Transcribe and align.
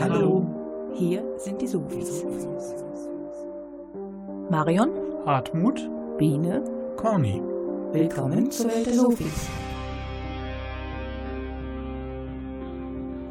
Hallo. 0.00 0.46
Hier 0.94 1.24
sind 1.38 1.60
die 1.60 1.66
Sofis. 1.66 2.24
Marion, 4.48 4.90
Hartmut, 5.26 5.90
Biene, 6.18 6.62
Corny. 6.96 7.42
willkommen 7.92 8.48
zur 8.48 8.70
Welt 8.70 8.86
der 8.86 8.94
Sofis. 8.94 9.48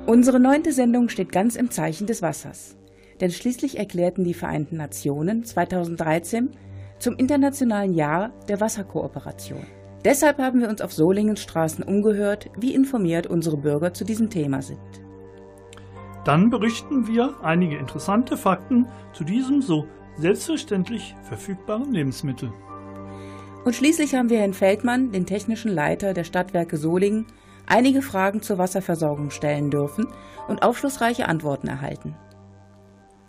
Unsere 0.07 0.41
neunte 0.41 0.73
Sendung 0.73 1.07
steht 1.07 1.31
ganz 1.31 1.55
im 1.55 1.71
Zeichen 1.71 2.05
des 2.05 2.21
Wassers. 2.21 2.75
Denn 3.21 3.31
schließlich 3.31 3.79
erklärten 3.79 4.25
die 4.25 4.33
Vereinten 4.33 4.75
Nationen 4.75 5.45
2013 5.45 6.51
zum 6.99 7.15
Internationalen 7.15 7.93
Jahr 7.93 8.31
der 8.49 8.59
Wasserkooperation. 8.59 9.65
Deshalb 10.03 10.37
haben 10.37 10.59
wir 10.59 10.69
uns 10.69 10.81
auf 10.81 10.91
Solingens 10.91 11.39
Straßen 11.39 11.83
umgehört, 11.83 12.49
wie 12.57 12.75
informiert 12.75 13.25
unsere 13.25 13.55
Bürger 13.55 13.93
zu 13.93 14.03
diesem 14.03 14.29
Thema 14.29 14.61
sind. 14.61 15.06
Dann 16.27 16.49
berichten 16.49 17.07
wir 17.07 17.35
einige 17.41 17.77
interessante 17.77 18.35
Fakten 18.35 18.85
zu 19.13 19.23
diesem 19.23 19.61
so 19.61 19.87
selbstverständlich 20.17 21.15
verfügbaren 21.23 21.93
Lebensmittel. 21.93 22.51
Und 23.63 23.73
schließlich 23.73 24.13
haben 24.13 24.29
wir 24.29 24.39
Herrn 24.39 24.53
Feldmann, 24.53 25.13
den 25.13 25.25
technischen 25.25 25.71
Leiter 25.71 26.13
der 26.13 26.25
Stadtwerke 26.25 26.75
Solingen, 26.75 27.27
einige 27.65 28.01
Fragen 28.01 28.41
zur 28.41 28.57
Wasserversorgung 28.57 29.29
stellen 29.29 29.69
dürfen 29.69 30.05
und 30.49 30.63
aufschlussreiche 30.63 31.29
Antworten 31.29 31.69
erhalten. 31.69 32.17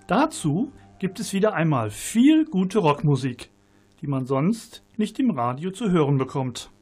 Dazu 0.09 0.73
gibt 0.99 1.21
es 1.21 1.33
wieder 1.33 1.55
einmal 1.55 1.91
viel 1.91 2.47
gute 2.47 2.81
Rockmusik, 2.81 3.53
die 4.01 4.09
man 4.09 4.27
sonst 4.27 4.83
nicht 4.97 5.21
im 5.21 5.31
Radio 5.31 5.71
zu 5.71 5.93
hören 5.93 6.19
bekommt. 6.19 6.73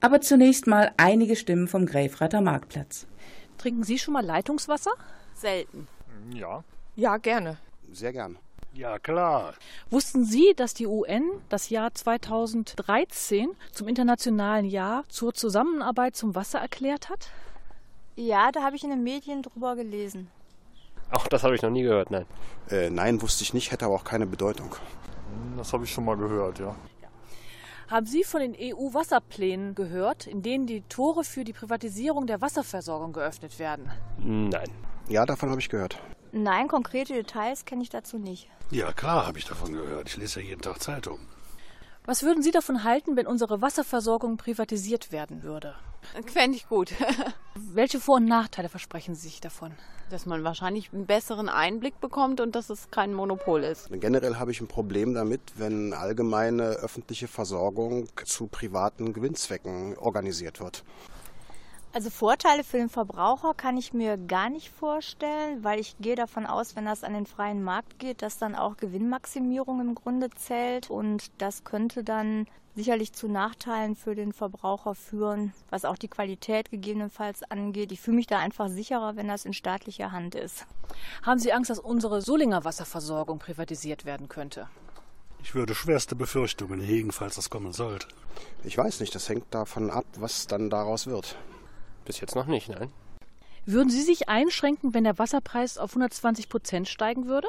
Aber 0.00 0.20
zunächst 0.20 0.66
mal 0.66 0.90
einige 0.96 1.36
Stimmen 1.36 1.68
vom 1.68 1.86
Gräfreiter 1.86 2.40
Marktplatz. 2.40 3.06
Trinken 3.56 3.84
Sie 3.84 3.98
schon 3.98 4.14
mal 4.14 4.24
Leitungswasser? 4.24 4.90
Selten. 5.40 5.88
Ja. 6.34 6.62
Ja, 6.96 7.16
gerne. 7.16 7.56
Sehr 7.92 8.12
gern. 8.12 8.38
Ja, 8.74 8.98
klar. 8.98 9.54
Wussten 9.90 10.24
Sie, 10.24 10.52
dass 10.54 10.74
die 10.74 10.86
UN 10.86 11.24
das 11.48 11.70
Jahr 11.70 11.92
2013 11.92 13.50
zum 13.72 13.88
internationalen 13.88 14.64
Jahr 14.64 15.04
zur 15.08 15.34
Zusammenarbeit 15.34 16.14
zum 16.14 16.34
Wasser 16.34 16.60
erklärt 16.60 17.08
hat? 17.08 17.30
Ja, 18.16 18.52
da 18.52 18.62
habe 18.62 18.76
ich 18.76 18.84
in 18.84 18.90
den 18.90 19.02
Medien 19.02 19.42
drüber 19.42 19.74
gelesen. 19.76 20.30
Auch 21.10 21.26
das 21.26 21.42
habe 21.42 21.54
ich 21.56 21.62
noch 21.62 21.70
nie 21.70 21.82
gehört, 21.82 22.10
nein. 22.10 22.26
Äh, 22.70 22.90
nein, 22.90 23.20
wusste 23.22 23.42
ich 23.42 23.54
nicht, 23.54 23.72
hätte 23.72 23.86
aber 23.86 23.94
auch 23.94 24.04
keine 24.04 24.26
Bedeutung. 24.26 24.76
Das 25.56 25.72
habe 25.72 25.84
ich 25.84 25.92
schon 25.92 26.04
mal 26.04 26.16
gehört, 26.16 26.58
ja. 26.58 26.76
Haben 27.88 28.06
Sie 28.06 28.22
von 28.22 28.40
den 28.40 28.54
EU-Wasserplänen 28.54 29.74
gehört, 29.74 30.28
in 30.28 30.42
denen 30.42 30.68
die 30.68 30.82
Tore 30.82 31.24
für 31.24 31.42
die 31.42 31.52
Privatisierung 31.52 32.28
der 32.28 32.40
Wasserversorgung 32.40 33.12
geöffnet 33.12 33.58
werden? 33.58 33.90
Nein. 34.18 34.70
Ja, 35.10 35.26
davon 35.26 35.50
habe 35.50 35.60
ich 35.60 35.68
gehört. 35.68 35.98
Nein, 36.30 36.68
konkrete 36.68 37.14
Details 37.14 37.64
kenne 37.64 37.82
ich 37.82 37.90
dazu 37.90 38.16
nicht. 38.16 38.48
Ja, 38.70 38.92
klar 38.92 39.26
habe 39.26 39.38
ich 39.38 39.44
davon 39.44 39.72
gehört. 39.72 40.08
Ich 40.08 40.16
lese 40.16 40.40
ja 40.40 40.46
jeden 40.46 40.62
Tag 40.62 40.80
Zeitung. 40.80 41.18
Was 42.06 42.22
würden 42.22 42.44
Sie 42.44 42.52
davon 42.52 42.84
halten, 42.84 43.16
wenn 43.16 43.26
unsere 43.26 43.60
Wasserversorgung 43.60 44.36
privatisiert 44.36 45.10
werden 45.10 45.42
würde? 45.42 45.74
Fände 46.26 46.56
ich 46.56 46.68
gut. 46.68 46.94
Welche 47.56 47.98
Vor- 47.98 48.18
und 48.18 48.26
Nachteile 48.26 48.68
versprechen 48.68 49.16
Sie 49.16 49.28
sich 49.28 49.40
davon? 49.40 49.72
Dass 50.10 50.26
man 50.26 50.44
wahrscheinlich 50.44 50.92
einen 50.92 51.06
besseren 51.06 51.48
Einblick 51.48 52.00
bekommt 52.00 52.40
und 52.40 52.54
dass 52.54 52.70
es 52.70 52.92
kein 52.92 53.12
Monopol 53.12 53.64
ist. 53.64 53.88
Generell 53.90 54.36
habe 54.36 54.52
ich 54.52 54.60
ein 54.60 54.68
Problem 54.68 55.12
damit, 55.12 55.40
wenn 55.56 55.92
allgemeine 55.92 56.62
öffentliche 56.62 57.26
Versorgung 57.26 58.08
zu 58.24 58.46
privaten 58.46 59.12
Gewinnzwecken 59.12 59.98
organisiert 59.98 60.60
wird. 60.60 60.84
Also 61.92 62.08
Vorteile 62.08 62.62
für 62.62 62.76
den 62.76 62.88
Verbraucher 62.88 63.52
kann 63.52 63.76
ich 63.76 63.92
mir 63.92 64.16
gar 64.16 64.48
nicht 64.48 64.70
vorstellen, 64.70 65.64
weil 65.64 65.80
ich 65.80 65.96
gehe 65.98 66.14
davon 66.14 66.46
aus, 66.46 66.76
wenn 66.76 66.84
das 66.84 67.02
an 67.02 67.14
den 67.14 67.26
freien 67.26 67.64
Markt 67.64 67.98
geht, 67.98 68.22
dass 68.22 68.38
dann 68.38 68.54
auch 68.54 68.76
Gewinnmaximierung 68.76 69.80
im 69.80 69.94
Grunde 69.96 70.30
zählt 70.30 70.88
und 70.88 71.32
das 71.38 71.64
könnte 71.64 72.04
dann 72.04 72.46
sicherlich 72.76 73.12
zu 73.12 73.26
Nachteilen 73.26 73.96
für 73.96 74.14
den 74.14 74.32
Verbraucher 74.32 74.94
führen, 74.94 75.52
was 75.68 75.84
auch 75.84 75.96
die 75.96 76.06
Qualität 76.06 76.70
gegebenenfalls 76.70 77.42
angeht. 77.42 77.90
Ich 77.90 78.00
fühle 78.00 78.18
mich 78.18 78.28
da 78.28 78.38
einfach 78.38 78.68
sicherer, 78.68 79.16
wenn 79.16 79.26
das 79.26 79.44
in 79.44 79.52
staatlicher 79.52 80.12
Hand 80.12 80.36
ist. 80.36 80.66
Haben 81.24 81.40
Sie 81.40 81.52
Angst, 81.52 81.70
dass 81.70 81.80
unsere 81.80 82.22
Solinger 82.22 82.64
Wasserversorgung 82.64 83.40
privatisiert 83.40 84.04
werden 84.04 84.28
könnte? 84.28 84.68
Ich 85.42 85.56
würde 85.56 85.74
schwerste 85.74 86.14
Befürchtungen 86.14 86.80
hegen, 86.80 87.10
falls 87.10 87.34
das 87.34 87.50
kommen 87.50 87.72
sollte. 87.72 88.06
Ich 88.62 88.78
weiß 88.78 89.00
nicht, 89.00 89.12
das 89.12 89.28
hängt 89.28 89.52
davon 89.52 89.90
ab, 89.90 90.04
was 90.16 90.46
dann 90.46 90.70
daraus 90.70 91.08
wird. 91.08 91.36
Bis 92.10 92.18
jetzt 92.18 92.34
noch 92.34 92.46
nicht, 92.46 92.68
nein. 92.68 92.92
Würden 93.66 93.88
Sie 93.88 94.02
sich 94.02 94.28
einschränken, 94.28 94.94
wenn 94.94 95.04
der 95.04 95.20
Wasserpreis 95.20 95.78
auf 95.78 95.90
120 95.90 96.48
Prozent 96.48 96.88
steigen 96.88 97.28
würde? 97.28 97.46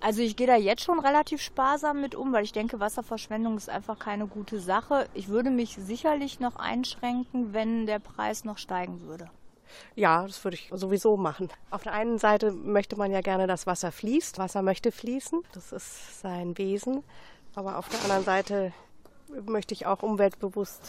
Also 0.00 0.22
ich 0.22 0.36
gehe 0.36 0.46
da 0.46 0.54
jetzt 0.54 0.84
schon 0.84 1.00
relativ 1.00 1.42
sparsam 1.42 2.00
mit 2.00 2.14
um, 2.14 2.32
weil 2.32 2.44
ich 2.44 2.52
denke, 2.52 2.78
Wasserverschwendung 2.78 3.56
ist 3.56 3.68
einfach 3.68 3.98
keine 3.98 4.28
gute 4.28 4.60
Sache. 4.60 5.08
Ich 5.14 5.26
würde 5.26 5.50
mich 5.50 5.74
sicherlich 5.80 6.38
noch 6.38 6.54
einschränken, 6.54 7.54
wenn 7.54 7.86
der 7.86 7.98
Preis 7.98 8.44
noch 8.44 8.56
steigen 8.56 9.00
würde. 9.00 9.28
Ja, 9.96 10.24
das 10.24 10.44
würde 10.44 10.58
ich 10.58 10.70
sowieso 10.72 11.16
machen. 11.16 11.48
Auf 11.72 11.82
der 11.82 11.94
einen 11.94 12.18
Seite 12.18 12.52
möchte 12.52 12.94
man 12.94 13.10
ja 13.10 13.20
gerne, 13.20 13.48
dass 13.48 13.66
Wasser 13.66 13.90
fließt. 13.90 14.38
Wasser 14.38 14.62
möchte 14.62 14.92
fließen. 14.92 15.42
Das 15.54 15.72
ist 15.72 16.20
sein 16.20 16.56
Wesen. 16.56 17.02
Aber 17.56 17.78
auf 17.78 17.88
der 17.88 18.00
anderen 18.02 18.22
Seite 18.22 18.72
möchte 19.44 19.74
ich 19.74 19.86
auch 19.86 20.04
umweltbewusst 20.04 20.88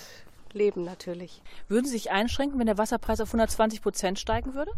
leben 0.53 0.83
natürlich. 0.83 1.41
Würden 1.67 1.85
Sie 1.85 1.91
sich 1.91 2.11
einschränken, 2.11 2.59
wenn 2.59 2.67
der 2.67 2.77
Wasserpreis 2.77 3.21
auf 3.21 3.29
120 3.29 3.81
Prozent 3.81 4.19
steigen 4.19 4.53
würde? 4.53 4.71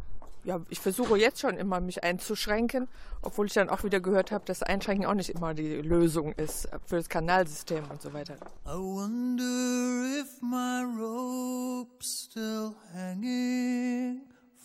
Ja, 0.45 0.61
ich 0.69 0.79
versuche 0.79 1.17
jetzt 1.17 1.39
schon 1.39 1.57
immer, 1.57 1.81
mich 1.81 2.03
einzuschränken, 2.03 2.87
obwohl 3.23 3.47
ich 3.47 3.53
dann 3.53 3.67
auch 3.67 3.83
wieder 3.83 3.99
gehört 3.99 4.31
habe, 4.31 4.45
dass 4.45 4.61
Einschränken 4.61 5.07
auch 5.07 5.15
nicht 5.15 5.31
immer 5.31 5.55
die 5.55 5.81
Lösung 5.81 6.33
ist 6.33 6.69
für 6.85 6.97
das 6.97 7.09
Kanalsystem 7.09 7.83
und 7.89 7.99
so 7.99 8.13
weiter. 8.13 8.35
I 8.67 8.77
wonder 8.77 10.21
if 10.21 10.39
my 10.41 10.83
rope's 10.99 12.29
still 12.29 12.75
hanging 12.93 14.21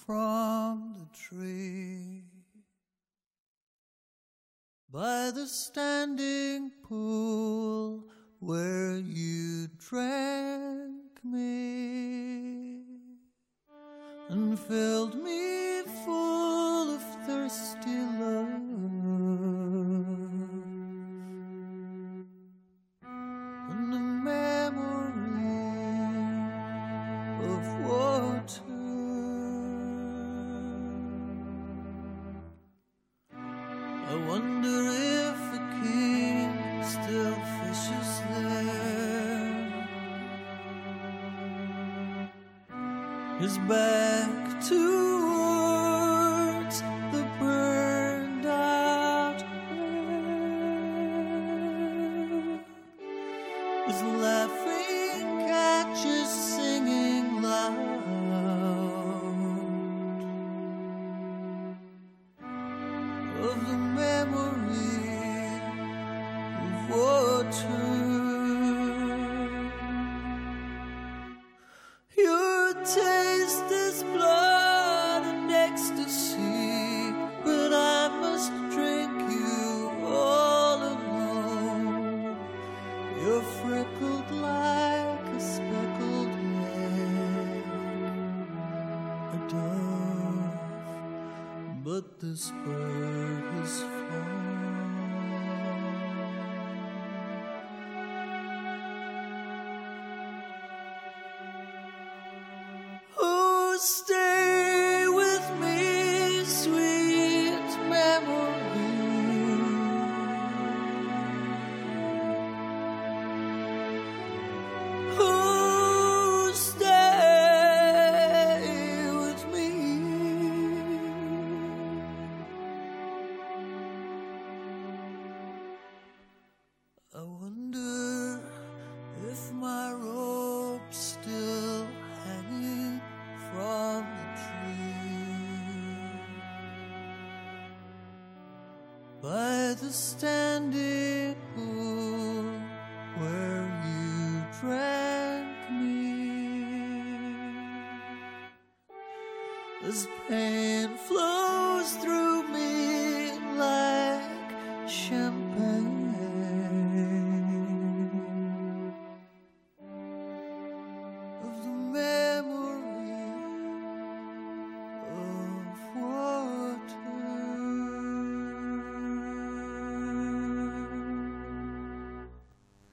from 0.06 0.96
the 0.98 1.06
tree 1.18 2.24
by 4.92 5.30
the 5.34 5.46
standing 5.46 6.72
pool 6.82 8.04
where 8.40 8.98
you 8.98 9.68
drank 9.78 10.29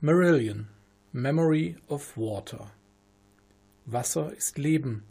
Marillion 0.07 0.69
Memory 1.11 1.75
of 1.89 2.15
Water 2.15 2.71
Wasser 3.85 4.31
ist 4.31 4.57
Leben. 4.57 5.03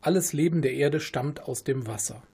Alles 0.00 0.32
Leben 0.32 0.60
der 0.60 0.72
Erde 0.72 0.98
stammt 0.98 1.44
aus 1.44 1.62
dem 1.62 1.86
Wasser. 1.86 2.24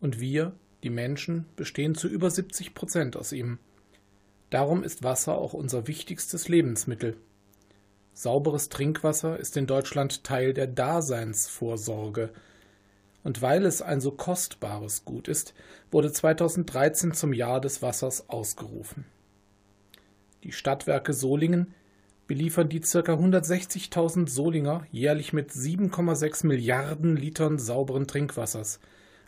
Und 0.00 0.20
wir, 0.20 0.52
die 0.82 0.88
Menschen, 0.88 1.44
bestehen 1.56 1.94
zu 1.94 2.08
über 2.08 2.30
70 2.30 2.72
Prozent 2.72 3.14
aus 3.14 3.32
ihm. 3.32 3.58
Darum 4.48 4.82
ist 4.82 5.02
Wasser 5.02 5.36
auch 5.36 5.52
unser 5.52 5.86
wichtigstes 5.86 6.48
Lebensmittel. 6.48 7.18
Sauberes 8.14 8.70
Trinkwasser 8.70 9.38
ist 9.38 9.54
in 9.58 9.66
Deutschland 9.66 10.24
Teil 10.24 10.54
der 10.54 10.66
Daseinsvorsorge. 10.66 12.30
Und 13.22 13.42
weil 13.42 13.66
es 13.66 13.82
ein 13.82 14.00
so 14.00 14.12
kostbares 14.12 15.04
Gut 15.04 15.28
ist, 15.28 15.52
wurde 15.90 16.10
2013 16.10 17.12
zum 17.12 17.34
Jahr 17.34 17.60
des 17.60 17.82
Wassers 17.82 18.30
ausgerufen. 18.30 19.04
Die 20.50 20.56
Stadtwerke 20.56 21.12
Solingen 21.12 21.76
beliefern 22.26 22.68
die 22.68 22.80
ca. 22.80 22.98
160.000 22.98 24.28
Solinger 24.28 24.84
jährlich 24.90 25.32
mit 25.32 25.52
7,6 25.52 26.44
Milliarden 26.44 27.14
Litern 27.14 27.56
sauberen 27.56 28.08
Trinkwassers. 28.08 28.80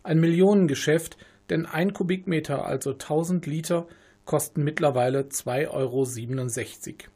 Ein 0.03 0.19
Millionengeschäft, 0.19 1.17
denn 1.49 1.65
ein 1.65 1.93
Kubikmeter, 1.93 2.67
also 2.67 2.91
1000 2.91 3.47
Liter, 3.47 3.87
kosten 4.25 4.65
mittlerweile 4.65 5.21
2,67 5.21 6.89
Euro. 6.89 7.13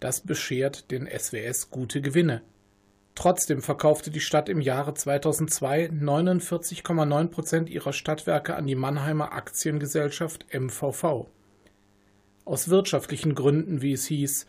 Das 0.00 0.20
beschert 0.20 0.90
den 0.90 1.08
SWS 1.08 1.70
gute 1.70 2.02
Gewinne. 2.02 2.42
Trotzdem 3.14 3.62
verkaufte 3.62 4.10
die 4.10 4.20
Stadt 4.20 4.50
im 4.50 4.60
Jahre 4.60 4.92
2002 4.92 5.86
49,9 5.86 7.28
Prozent 7.28 7.70
ihrer 7.70 7.94
Stadtwerke 7.94 8.54
an 8.54 8.66
die 8.66 8.74
Mannheimer 8.74 9.32
Aktiengesellschaft 9.32 10.44
MVV. 10.52 11.30
Aus 12.44 12.68
wirtschaftlichen 12.68 13.34
Gründen, 13.34 13.80
wie 13.80 13.92
es 13.92 14.06
hieß, 14.06 14.46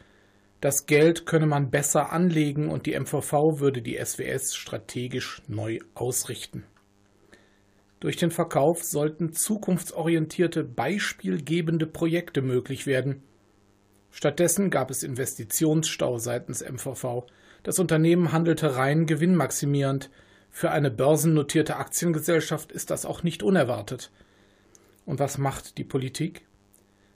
das 0.61 0.85
Geld 0.85 1.25
könne 1.25 1.45
man 1.45 1.69
besser 1.69 2.11
anlegen 2.11 2.69
und 2.69 2.85
die 2.85 2.99
MVV 2.99 3.59
würde 3.59 3.81
die 3.81 3.97
SWS 4.03 4.55
strategisch 4.55 5.41
neu 5.47 5.79
ausrichten. 5.93 6.63
Durch 7.99 8.17
den 8.17 8.31
Verkauf 8.31 8.83
sollten 8.83 9.31
zukunftsorientierte, 9.31 10.63
beispielgebende 10.63 11.87
Projekte 11.87 12.41
möglich 12.41 12.85
werden. 12.85 13.23
Stattdessen 14.11 14.69
gab 14.69 14.91
es 14.91 15.03
Investitionsstau 15.03 16.17
seitens 16.17 16.61
MVV. 16.61 17.25
Das 17.63 17.79
Unternehmen 17.79 18.31
handelte 18.31 18.75
rein 18.75 19.05
gewinnmaximierend. 19.05 20.09
Für 20.51 20.71
eine 20.71 20.91
börsennotierte 20.91 21.77
Aktiengesellschaft 21.77 22.71
ist 22.71 22.91
das 22.91 23.05
auch 23.05 23.23
nicht 23.23 23.43
unerwartet. 23.43 24.11
Und 25.05 25.19
was 25.19 25.37
macht 25.37 25.77
die 25.77 25.83
Politik? 25.83 26.45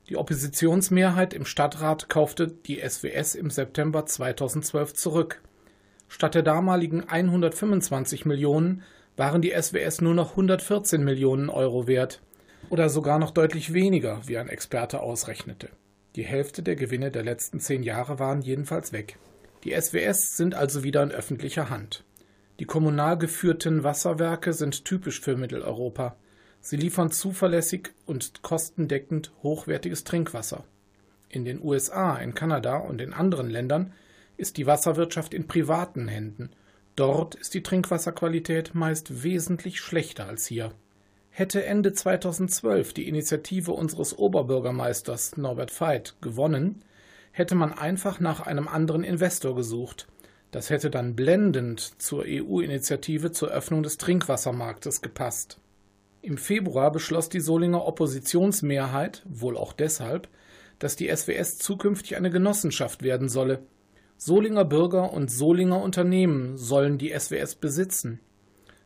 Die 0.09 0.17
Oppositionsmehrheit 0.17 1.35
im 1.35 1.45
Stadtrat 1.45 2.09
kaufte 2.09 2.47
die 2.47 2.81
SWS 2.81 3.35
im 3.35 3.51
September 3.51 4.07
2012 4.07 4.95
zurück. 4.95 5.41
Statt 6.07 6.33
der 6.33 6.41
damaligen 6.41 7.07
125 7.07 8.25
Millionen 8.25 8.81
waren 9.15 9.43
die 9.43 9.51
SWS 9.51 10.01
nur 10.01 10.15
noch 10.15 10.31
114 10.31 11.03
Millionen 11.03 11.49
Euro 11.49 11.85
wert. 11.85 12.23
Oder 12.71 12.89
sogar 12.89 13.19
noch 13.19 13.29
deutlich 13.29 13.73
weniger, 13.73 14.21
wie 14.25 14.39
ein 14.39 14.49
Experte 14.49 14.99
ausrechnete. 15.01 15.69
Die 16.15 16.25
Hälfte 16.25 16.63
der 16.63 16.75
Gewinne 16.75 17.11
der 17.11 17.23
letzten 17.23 17.59
zehn 17.59 17.83
Jahre 17.83 18.17
waren 18.17 18.41
jedenfalls 18.41 18.91
weg. 18.91 19.17
Die 19.63 19.79
SWS 19.79 20.35
sind 20.37 20.55
also 20.55 20.83
wieder 20.83 21.03
in 21.03 21.11
öffentlicher 21.11 21.69
Hand. 21.69 22.03
Die 22.59 22.65
kommunal 22.65 23.17
geführten 23.17 23.83
Wasserwerke 23.83 24.53
sind 24.53 24.85
typisch 24.85 25.21
für 25.21 25.37
Mitteleuropa. 25.37 26.15
Sie 26.61 26.77
liefern 26.77 27.11
zuverlässig 27.11 27.91
und 28.05 28.41
kostendeckend 28.41 29.31
hochwertiges 29.43 30.03
Trinkwasser. 30.03 30.63
In 31.29 31.45
den 31.45 31.63
USA, 31.63 32.17
in 32.17 32.33
Kanada 32.33 32.77
und 32.77 33.01
in 33.01 33.13
anderen 33.13 33.49
Ländern 33.49 33.93
ist 34.37 34.57
die 34.57 34.65
Wasserwirtschaft 34.65 35.33
in 35.33 35.47
privaten 35.47 36.07
Händen. 36.07 36.49
Dort 36.95 37.35
ist 37.35 37.53
die 37.53 37.63
Trinkwasserqualität 37.63 38.75
meist 38.75 39.23
wesentlich 39.23 39.79
schlechter 39.79 40.27
als 40.27 40.47
hier. 40.47 40.73
Hätte 41.29 41.63
Ende 41.65 41.93
2012 41.93 42.93
die 42.93 43.07
Initiative 43.07 43.71
unseres 43.71 44.17
Oberbürgermeisters 44.17 45.37
Norbert 45.37 45.71
Veit 45.79 46.15
gewonnen, 46.21 46.83
hätte 47.31 47.55
man 47.55 47.71
einfach 47.71 48.19
nach 48.19 48.41
einem 48.41 48.67
anderen 48.67 49.03
Investor 49.03 49.55
gesucht. 49.55 50.07
Das 50.51 50.69
hätte 50.69 50.89
dann 50.89 51.15
blendend 51.15 52.01
zur 52.01 52.25
EU-Initiative 52.27 53.31
zur 53.31 53.49
Öffnung 53.49 53.83
des 53.83 53.97
Trinkwassermarktes 53.97 55.01
gepasst. 55.01 55.59
Im 56.21 56.37
Februar 56.37 56.91
beschloss 56.91 57.29
die 57.29 57.39
Solinger 57.39 57.85
Oppositionsmehrheit, 57.85 59.23
wohl 59.25 59.57
auch 59.57 59.73
deshalb, 59.73 60.27
dass 60.77 60.95
die 60.95 61.13
SWS 61.13 61.57
zukünftig 61.57 62.17
eine 62.17 62.29
Genossenschaft 62.29 63.03
werden 63.03 63.29
solle. 63.29 63.63
Solinger 64.17 64.65
Bürger 64.65 65.13
und 65.13 65.31
Solinger 65.31 65.81
Unternehmen 65.81 66.57
sollen 66.57 66.97
die 66.97 67.17
SWS 67.17 67.55
besitzen. 67.55 68.19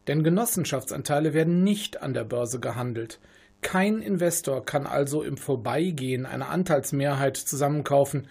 Denn 0.07 0.23
Genossenschaftsanteile 0.23 1.33
werden 1.33 1.63
nicht 1.63 2.01
an 2.01 2.13
der 2.13 2.23
Börse 2.23 2.59
gehandelt. 2.59 3.19
Kein 3.61 4.01
Investor 4.01 4.63
kann 4.63 4.85
also 4.85 5.23
im 5.23 5.37
Vorbeigehen 5.37 6.25
eine 6.25 6.47
Anteilsmehrheit 6.47 7.37
zusammenkaufen. 7.37 8.27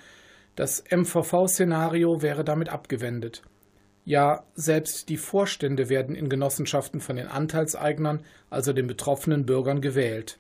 Das 0.55 0.85
MVV-Szenario 0.91 2.23
wäre 2.23 2.45
damit 2.45 2.69
abgewendet. 2.69 3.43
Ja, 4.05 4.45
selbst 4.55 5.09
die 5.09 5.17
Vorstände 5.17 5.89
werden 5.89 6.17
in 6.17 6.29
Genossenschaften 6.29 7.01
von 7.01 7.17
den 7.17 7.29
Anteilseignern, 7.29 8.25
also 8.51 8.73
den 8.73 8.89
betroffenen 8.89 9.47
Bürgern, 9.47 9.81
gewählt. 9.81 10.39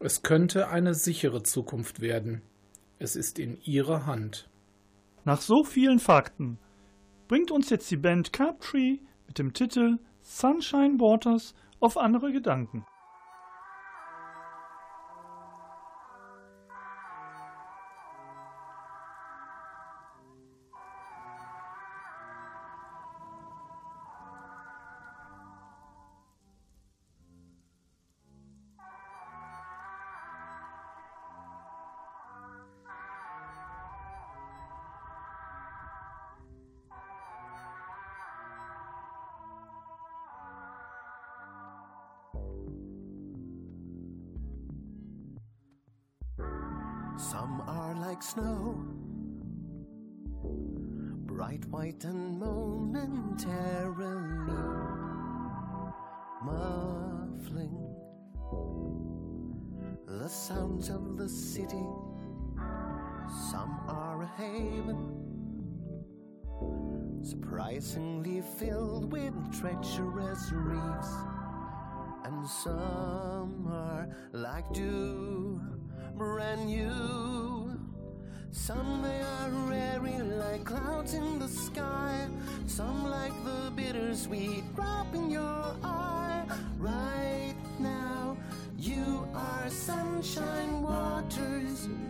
Es 0.00 0.22
könnte 0.22 0.68
eine 0.68 0.94
sichere 0.94 1.42
Zukunft 1.42 2.00
werden. 2.00 2.42
Es 2.98 3.16
ist 3.16 3.38
in 3.38 3.60
ihrer 3.62 4.06
Hand. 4.06 4.48
Nach 5.24 5.40
so 5.40 5.62
vielen 5.62 6.00
Fakten 6.00 6.58
bringt 7.28 7.50
uns 7.50 7.70
jetzt 7.70 7.90
die 7.90 7.96
Band 7.96 8.32
Captree 8.32 8.98
mit 9.26 9.38
dem 9.38 9.52
Titel 9.52 9.98
Sunshine 10.22 10.98
Waters 10.98 11.54
auf 11.78 11.96
andere 11.96 12.32
Gedanken. 12.32 12.84
Some 63.30 63.80
are 63.86 64.22
a 64.22 64.26
haven, 64.26 64.98
surprisingly 67.22 68.42
filled 68.58 69.12
with 69.12 69.34
treacherous 69.58 70.50
reefs, 70.52 71.14
and 72.24 72.44
some 72.46 73.68
are 73.70 74.08
like 74.32 74.72
dew 74.72 75.60
brand 76.16 76.66
new. 76.66 77.78
Some 78.50 79.02
they 79.02 79.22
are 79.22 79.72
airy 79.72 80.18
like 80.18 80.64
clouds 80.64 81.14
in 81.14 81.38
the 81.38 81.46
sky. 81.46 82.28
Some 82.66 83.08
like 83.08 83.32
the 83.44 83.70
bittersweet 83.76 84.64
drop 84.74 85.14
in 85.14 85.30
your 85.30 85.76
eye. 85.84 86.44
Right 86.78 87.54
now, 87.78 88.36
you 88.76 89.28
are 89.34 89.70
sunshine. 89.70 90.60
Some 91.80 92.09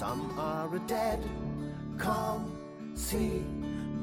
Some 0.00 0.32
are 0.38 0.74
a 0.74 0.78
dead, 0.86 1.20
calm 1.98 2.56
sea, 2.94 3.44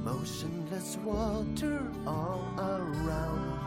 motionless 0.03 0.95
water 0.97 1.91
all 2.05 2.47
around 2.59 3.59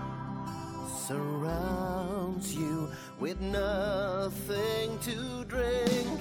surrounds 1.08 2.54
you 2.54 2.88
with 3.18 3.40
nothing 3.40 4.96
to 5.00 5.44
drink. 5.48 6.20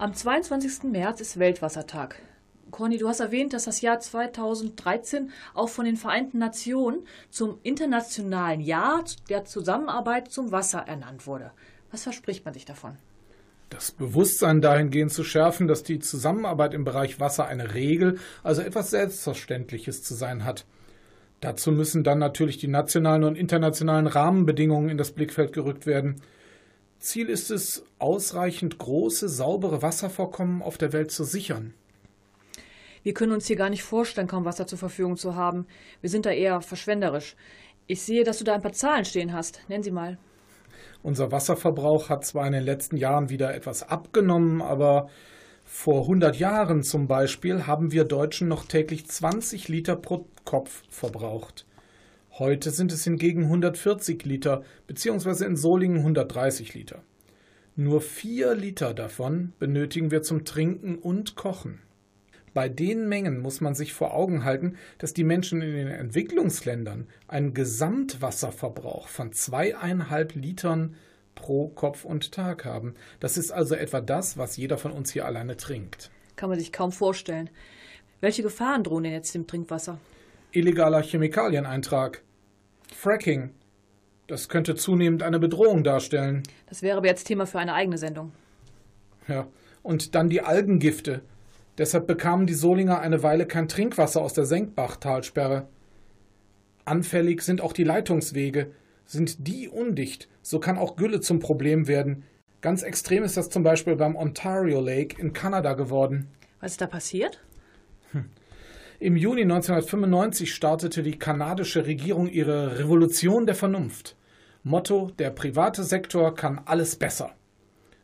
Am 0.00 0.14
22. 0.14 0.84
März 0.84 1.20
ist 1.20 1.38
Weltwassertag. 1.38 2.16
Conny, 2.70 2.96
du 2.96 3.06
hast 3.06 3.20
erwähnt, 3.20 3.52
dass 3.52 3.64
das 3.64 3.82
Jahr 3.82 4.00
2013 4.00 5.30
auch 5.52 5.68
von 5.68 5.84
den 5.84 5.98
Vereinten 5.98 6.38
Nationen 6.38 7.00
zum 7.28 7.58
internationalen 7.64 8.62
Jahr 8.62 9.04
der 9.28 9.44
Zusammenarbeit 9.44 10.32
zum 10.32 10.52
Wasser 10.52 10.78
ernannt 10.78 11.26
wurde. 11.26 11.50
Was 11.90 12.04
verspricht 12.04 12.46
man 12.46 12.54
sich 12.54 12.64
davon? 12.64 12.96
Das 13.68 13.90
Bewusstsein 13.92 14.62
dahingehend 14.62 15.12
zu 15.12 15.22
schärfen, 15.22 15.68
dass 15.68 15.82
die 15.82 15.98
Zusammenarbeit 15.98 16.72
im 16.72 16.84
Bereich 16.84 17.20
Wasser 17.20 17.46
eine 17.46 17.74
Regel, 17.74 18.18
also 18.42 18.62
etwas 18.62 18.88
Selbstverständliches 18.88 20.02
zu 20.02 20.14
sein 20.14 20.46
hat. 20.46 20.64
Dazu 21.42 21.72
müssen 21.72 22.04
dann 22.04 22.18
natürlich 22.18 22.56
die 22.56 22.68
nationalen 22.68 23.24
und 23.24 23.36
internationalen 23.36 24.06
Rahmenbedingungen 24.06 24.88
in 24.88 24.96
das 24.96 25.12
Blickfeld 25.12 25.52
gerückt 25.52 25.84
werden. 25.84 26.22
Ziel 27.00 27.30
ist 27.30 27.50
es, 27.50 27.82
ausreichend 27.98 28.78
große, 28.78 29.30
saubere 29.30 29.80
Wasservorkommen 29.80 30.60
auf 30.60 30.76
der 30.76 30.92
Welt 30.92 31.10
zu 31.10 31.24
sichern. 31.24 31.72
Wir 33.02 33.14
können 33.14 33.32
uns 33.32 33.46
hier 33.46 33.56
gar 33.56 33.70
nicht 33.70 33.82
vorstellen, 33.82 34.26
kaum 34.26 34.44
Wasser 34.44 34.66
zur 34.66 34.78
Verfügung 34.78 35.16
zu 35.16 35.34
haben. 35.34 35.66
Wir 36.02 36.10
sind 36.10 36.26
da 36.26 36.30
eher 36.30 36.60
verschwenderisch. 36.60 37.36
Ich 37.86 38.02
sehe, 38.02 38.22
dass 38.22 38.38
du 38.38 38.44
da 38.44 38.54
ein 38.54 38.60
paar 38.60 38.74
Zahlen 38.74 39.06
stehen 39.06 39.32
hast. 39.32 39.62
Nenn 39.68 39.82
sie 39.82 39.90
mal. 39.90 40.18
Unser 41.02 41.32
Wasserverbrauch 41.32 42.10
hat 42.10 42.26
zwar 42.26 42.46
in 42.46 42.52
den 42.52 42.64
letzten 42.64 42.98
Jahren 42.98 43.30
wieder 43.30 43.54
etwas 43.54 43.82
abgenommen, 43.82 44.60
aber 44.60 45.08
vor 45.64 46.02
100 46.02 46.36
Jahren 46.36 46.82
zum 46.82 47.06
Beispiel 47.06 47.66
haben 47.66 47.92
wir 47.92 48.04
Deutschen 48.04 48.48
noch 48.48 48.66
täglich 48.66 49.06
20 49.06 49.68
Liter 49.68 49.96
pro 49.96 50.26
Kopf 50.44 50.82
verbraucht. 50.90 51.64
Heute 52.40 52.70
sind 52.70 52.90
es 52.90 53.04
hingegen 53.04 53.42
140 53.42 54.24
Liter, 54.24 54.64
beziehungsweise 54.86 55.44
in 55.44 55.56
Solingen 55.56 55.98
130 55.98 56.72
Liter. 56.72 57.02
Nur 57.76 58.00
4 58.00 58.54
Liter 58.54 58.94
davon 58.94 59.52
benötigen 59.58 60.10
wir 60.10 60.22
zum 60.22 60.46
Trinken 60.46 60.96
und 60.96 61.36
Kochen. 61.36 61.82
Bei 62.54 62.70
den 62.70 63.10
Mengen 63.10 63.40
muss 63.40 63.60
man 63.60 63.74
sich 63.74 63.92
vor 63.92 64.14
Augen 64.14 64.42
halten, 64.42 64.76
dass 64.96 65.12
die 65.12 65.22
Menschen 65.22 65.60
in 65.60 65.74
den 65.74 65.88
Entwicklungsländern 65.88 67.08
einen 67.28 67.52
Gesamtwasserverbrauch 67.52 69.08
von 69.08 69.34
zweieinhalb 69.34 70.34
Litern 70.34 70.94
pro 71.34 71.68
Kopf 71.68 72.06
und 72.06 72.32
Tag 72.32 72.64
haben. 72.64 72.94
Das 73.20 73.36
ist 73.36 73.50
also 73.50 73.74
etwa 73.74 74.00
das, 74.00 74.38
was 74.38 74.56
jeder 74.56 74.78
von 74.78 74.92
uns 74.92 75.12
hier 75.12 75.26
alleine 75.26 75.58
trinkt. 75.58 76.10
Kann 76.36 76.48
man 76.48 76.58
sich 76.58 76.72
kaum 76.72 76.90
vorstellen. 76.90 77.50
Welche 78.22 78.42
Gefahren 78.42 78.82
drohen 78.82 79.04
denn 79.04 79.12
jetzt 79.12 79.34
dem 79.34 79.46
Trinkwasser? 79.46 80.00
Illegaler 80.52 81.02
Chemikalieneintrag. 81.02 82.22
Fracking. 82.94 83.50
Das 84.26 84.48
könnte 84.48 84.74
zunehmend 84.74 85.22
eine 85.22 85.40
Bedrohung 85.40 85.82
darstellen. 85.82 86.42
Das 86.68 86.82
wäre 86.82 86.98
aber 86.98 87.06
jetzt 87.06 87.24
Thema 87.24 87.46
für 87.46 87.58
eine 87.58 87.74
eigene 87.74 87.98
Sendung. 87.98 88.32
Ja. 89.26 89.48
Und 89.82 90.14
dann 90.14 90.28
die 90.28 90.42
Algengifte. 90.42 91.22
Deshalb 91.78 92.06
bekamen 92.06 92.46
die 92.46 92.54
Solinger 92.54 93.00
eine 93.00 93.22
Weile 93.22 93.46
kein 93.46 93.66
Trinkwasser 93.66 94.20
aus 94.20 94.34
der 94.34 94.44
Senkbachtalsperre. 94.44 95.66
Anfällig 96.84 97.42
sind 97.42 97.60
auch 97.60 97.72
die 97.72 97.84
Leitungswege. 97.84 98.72
Sind 99.06 99.48
die 99.48 99.68
undicht, 99.68 100.28
so 100.42 100.60
kann 100.60 100.78
auch 100.78 100.96
Gülle 100.96 101.20
zum 101.20 101.40
Problem 101.40 101.88
werden. 101.88 102.24
Ganz 102.60 102.82
extrem 102.82 103.24
ist 103.24 103.36
das 103.36 103.48
zum 103.48 103.62
Beispiel 103.62 103.96
beim 103.96 104.14
Ontario 104.14 104.80
Lake 104.80 105.20
in 105.20 105.32
Kanada 105.32 105.72
geworden. 105.72 106.28
Was 106.60 106.72
ist 106.72 106.80
da 106.80 106.86
passiert? 106.86 107.40
Im 109.02 109.16
Juni 109.16 109.44
1995 109.44 110.54
startete 110.54 111.02
die 111.02 111.18
kanadische 111.18 111.86
Regierung 111.86 112.28
ihre 112.28 112.78
Revolution 112.78 113.46
der 113.46 113.54
Vernunft. 113.54 114.14
Motto: 114.62 115.10
Der 115.18 115.30
private 115.30 115.84
Sektor 115.84 116.34
kann 116.34 116.60
alles 116.66 116.96
besser. 116.96 117.30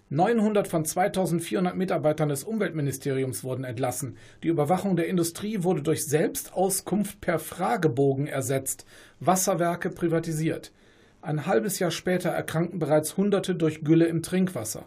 900 0.09 0.67
von 0.67 0.87
2400 0.87 1.77
Mitarbeitern 1.77 2.31
des 2.31 2.45
Umweltministeriums 2.45 3.45
wurden 3.45 3.65
entlassen. 3.65 4.17
Die 4.43 4.49
Überwachung 4.49 4.97
der 4.97 5.09
Industrie 5.09 5.65
wurde 5.65 5.83
durch 5.83 6.07
Selbstauskunft 6.07 7.21
per 7.21 7.41
Fragebogen 7.41 8.27
ersetzt. 8.27 8.87
Wasserwerke 9.21 9.91
privatisiert. 9.91 10.73
Ein 11.21 11.45
halbes 11.45 11.79
Jahr 11.79 11.91
später 11.91 12.31
erkrankten 12.31 12.79
bereits 12.79 13.19
Hunderte 13.19 13.55
durch 13.55 13.85
Gülle 13.85 14.07
im 14.07 14.23
Trinkwasser. 14.23 14.87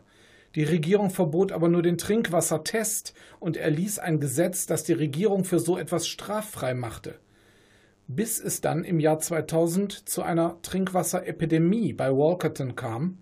Die 0.56 0.64
Regierung 0.64 1.12
verbot 1.12 1.52
aber 1.52 1.68
nur 1.68 1.84
den 1.84 1.98
Trinkwassertest 1.98 3.14
und 3.40 3.56
erließ 3.56 4.00
ein 4.00 4.20
Gesetz, 4.20 4.66
das 4.66 4.84
die 4.84 4.94
Regierung 4.94 5.44
für 5.44 5.60
so 5.60 5.78
etwas 5.78 6.08
straffrei 6.08 6.74
machte. 6.74 7.16
Bis 8.08 8.40
es 8.40 8.60
dann 8.60 8.84
im 8.84 9.00
Jahr 9.00 9.20
2000 9.20 10.10
zu 10.10 10.24
einer 10.24 10.60
Trinkwasserepidemie 10.64 11.94
bei 11.94 12.10
Walkerton 12.10 12.76
kam. 12.76 13.20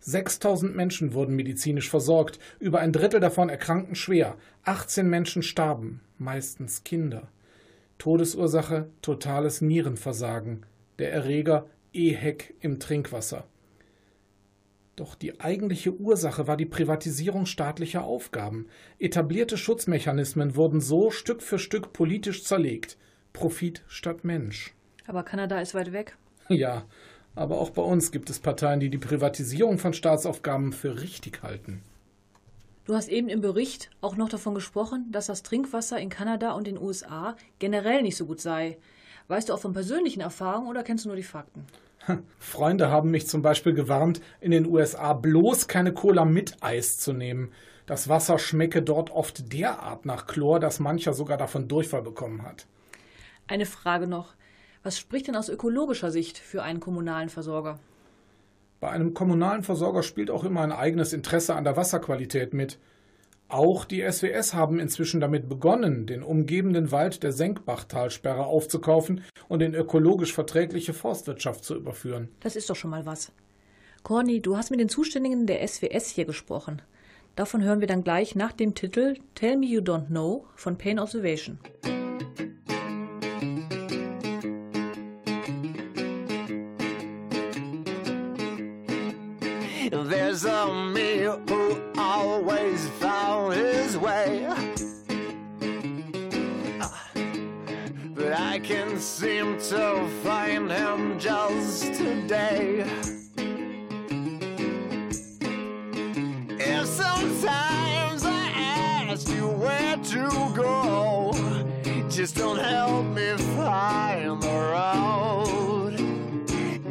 6000 0.00 0.76
Menschen 0.76 1.12
wurden 1.12 1.34
medizinisch 1.34 1.90
versorgt, 1.90 2.38
über 2.60 2.78
ein 2.78 2.92
Drittel 2.92 3.18
davon 3.18 3.48
erkrankten 3.48 3.96
schwer, 3.96 4.36
18 4.62 5.08
Menschen 5.08 5.42
starben, 5.42 6.02
meistens 6.18 6.84
Kinder. 6.84 7.26
Todesursache 7.98 8.88
totales 9.02 9.60
Nierenversagen, 9.60 10.64
der 11.00 11.12
Erreger 11.12 11.66
EHEC 11.92 12.54
im 12.60 12.78
Trinkwasser. 12.78 13.44
Doch 14.98 15.14
die 15.14 15.38
eigentliche 15.38 15.94
Ursache 15.94 16.48
war 16.48 16.56
die 16.56 16.66
Privatisierung 16.66 17.46
staatlicher 17.46 18.02
Aufgaben. 18.02 18.66
Etablierte 18.98 19.56
Schutzmechanismen 19.56 20.56
wurden 20.56 20.80
so 20.80 21.12
Stück 21.12 21.40
für 21.40 21.60
Stück 21.60 21.92
politisch 21.92 22.42
zerlegt. 22.42 22.98
Profit 23.32 23.84
statt 23.86 24.24
Mensch. 24.24 24.74
Aber 25.06 25.22
Kanada 25.22 25.60
ist 25.60 25.72
weit 25.72 25.92
weg. 25.92 26.16
Ja, 26.48 26.84
aber 27.36 27.60
auch 27.60 27.70
bei 27.70 27.82
uns 27.82 28.10
gibt 28.10 28.28
es 28.28 28.40
Parteien, 28.40 28.80
die 28.80 28.90
die 28.90 28.98
Privatisierung 28.98 29.78
von 29.78 29.92
Staatsaufgaben 29.92 30.72
für 30.72 31.00
richtig 31.00 31.44
halten. 31.44 31.80
Du 32.84 32.96
hast 32.96 33.08
eben 33.08 33.28
im 33.28 33.40
Bericht 33.40 33.90
auch 34.00 34.16
noch 34.16 34.28
davon 34.28 34.56
gesprochen, 34.56 35.12
dass 35.12 35.26
das 35.26 35.44
Trinkwasser 35.44 36.00
in 36.00 36.08
Kanada 36.08 36.54
und 36.54 36.66
den 36.66 36.76
USA 36.76 37.36
generell 37.60 38.02
nicht 38.02 38.16
so 38.16 38.26
gut 38.26 38.40
sei. 38.40 38.78
Weißt 39.28 39.48
du 39.48 39.52
auch 39.52 39.60
von 39.60 39.74
persönlichen 39.74 40.22
Erfahrungen 40.22 40.66
oder 40.66 40.82
kennst 40.82 41.04
du 41.04 41.10
nur 41.10 41.16
die 41.16 41.22
Fakten? 41.22 41.66
Freunde 42.38 42.90
haben 42.90 43.10
mich 43.10 43.26
zum 43.26 43.42
Beispiel 43.42 43.74
gewarnt, 43.74 44.20
in 44.40 44.50
den 44.50 44.66
USA 44.66 45.12
bloß 45.12 45.68
keine 45.68 45.92
Cola 45.92 46.24
mit 46.24 46.62
Eis 46.62 46.98
zu 46.98 47.12
nehmen. 47.12 47.52
Das 47.86 48.08
Wasser 48.08 48.38
schmecke 48.38 48.82
dort 48.82 49.10
oft 49.10 49.52
derart 49.52 50.04
nach 50.04 50.26
Chlor, 50.26 50.60
dass 50.60 50.80
mancher 50.80 51.14
sogar 51.14 51.38
davon 51.38 51.68
Durchfall 51.68 52.02
bekommen 52.02 52.42
hat. 52.42 52.66
Eine 53.46 53.66
Frage 53.66 54.06
noch. 54.06 54.34
Was 54.82 54.98
spricht 54.98 55.26
denn 55.28 55.36
aus 55.36 55.48
ökologischer 55.48 56.10
Sicht 56.10 56.38
für 56.38 56.62
einen 56.62 56.80
kommunalen 56.80 57.30
Versorger? 57.30 57.78
Bei 58.80 58.90
einem 58.90 59.12
kommunalen 59.14 59.62
Versorger 59.62 60.02
spielt 60.02 60.30
auch 60.30 60.44
immer 60.44 60.60
ein 60.60 60.72
eigenes 60.72 61.12
Interesse 61.12 61.54
an 61.54 61.64
der 61.64 61.76
Wasserqualität 61.76 62.54
mit. 62.54 62.78
Auch 63.48 63.86
die 63.86 64.02
SWS 64.02 64.52
haben 64.52 64.78
inzwischen 64.78 65.20
damit 65.20 65.48
begonnen, 65.48 66.06
den 66.06 66.22
umgebenden 66.22 66.92
Wald 66.92 67.22
der 67.22 67.32
Senkbachtalsperre 67.32 68.44
aufzukaufen 68.44 69.24
und 69.48 69.62
in 69.62 69.74
ökologisch 69.74 70.34
verträgliche 70.34 70.92
Forstwirtschaft 70.92 71.64
zu 71.64 71.74
überführen. 71.74 72.28
Das 72.40 72.56
ist 72.56 72.68
doch 72.68 72.76
schon 72.76 72.90
mal 72.90 73.06
was. 73.06 73.32
Corny, 74.02 74.40
du 74.40 74.58
hast 74.58 74.70
mit 74.70 74.80
den 74.80 74.90
Zuständigen 74.90 75.46
der 75.46 75.66
SWS 75.66 76.08
hier 76.08 76.26
gesprochen. 76.26 76.82
Davon 77.36 77.62
hören 77.62 77.80
wir 77.80 77.88
dann 77.88 78.04
gleich 78.04 78.34
nach 78.34 78.52
dem 78.52 78.74
Titel 78.74 79.16
Tell 79.34 79.56
Me 79.56 79.66
You 79.66 79.80
Don't 79.80 80.08
Know 80.08 80.44
von 80.54 80.76
Pain 80.76 80.98
Observation. 80.98 81.58
Seem 99.18 99.58
to 99.58 100.08
find 100.22 100.70
him 100.70 101.18
just 101.18 101.92
today. 101.94 102.86
If 106.60 106.86
sometimes 106.86 108.24
I 108.24 108.44
ask 109.10 109.28
you 109.28 109.48
where 109.48 109.96
to 109.96 110.52
go, 110.54 111.32
just 112.08 112.36
don't 112.36 112.60
help 112.60 113.06
me 113.06 113.36
find 113.56 114.40
the 114.40 114.56
road. 114.76 115.96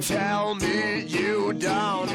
Tell 0.01 0.55
me 0.55 1.05
you 1.05 1.53
don't 1.53 2.09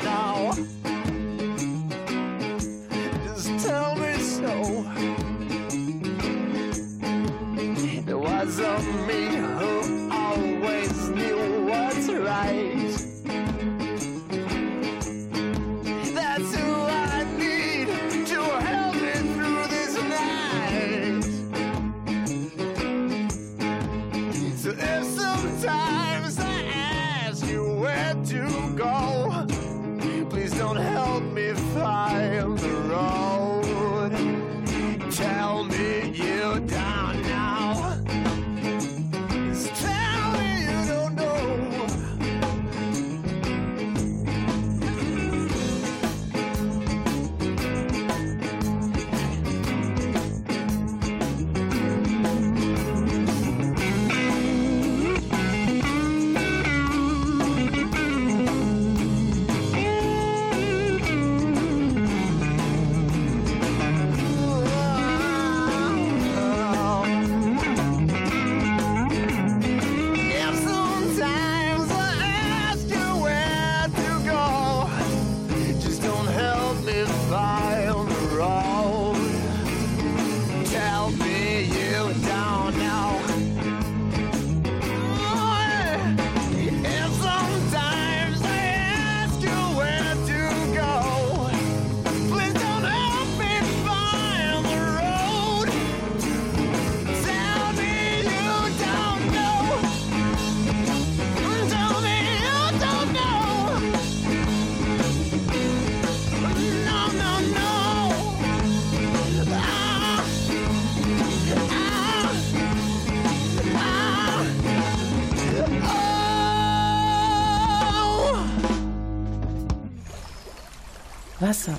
Wasser, 121.53 121.79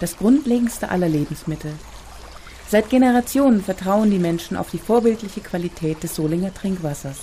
das 0.00 0.16
grundlegendste 0.16 0.88
aller 0.88 1.10
Lebensmittel. 1.10 1.72
Seit 2.66 2.88
Generationen 2.88 3.62
vertrauen 3.62 4.10
die 4.10 4.18
Menschen 4.18 4.56
auf 4.56 4.70
die 4.70 4.78
vorbildliche 4.78 5.42
Qualität 5.42 6.02
des 6.02 6.14
Solinger 6.14 6.54
Trinkwassers. 6.54 7.18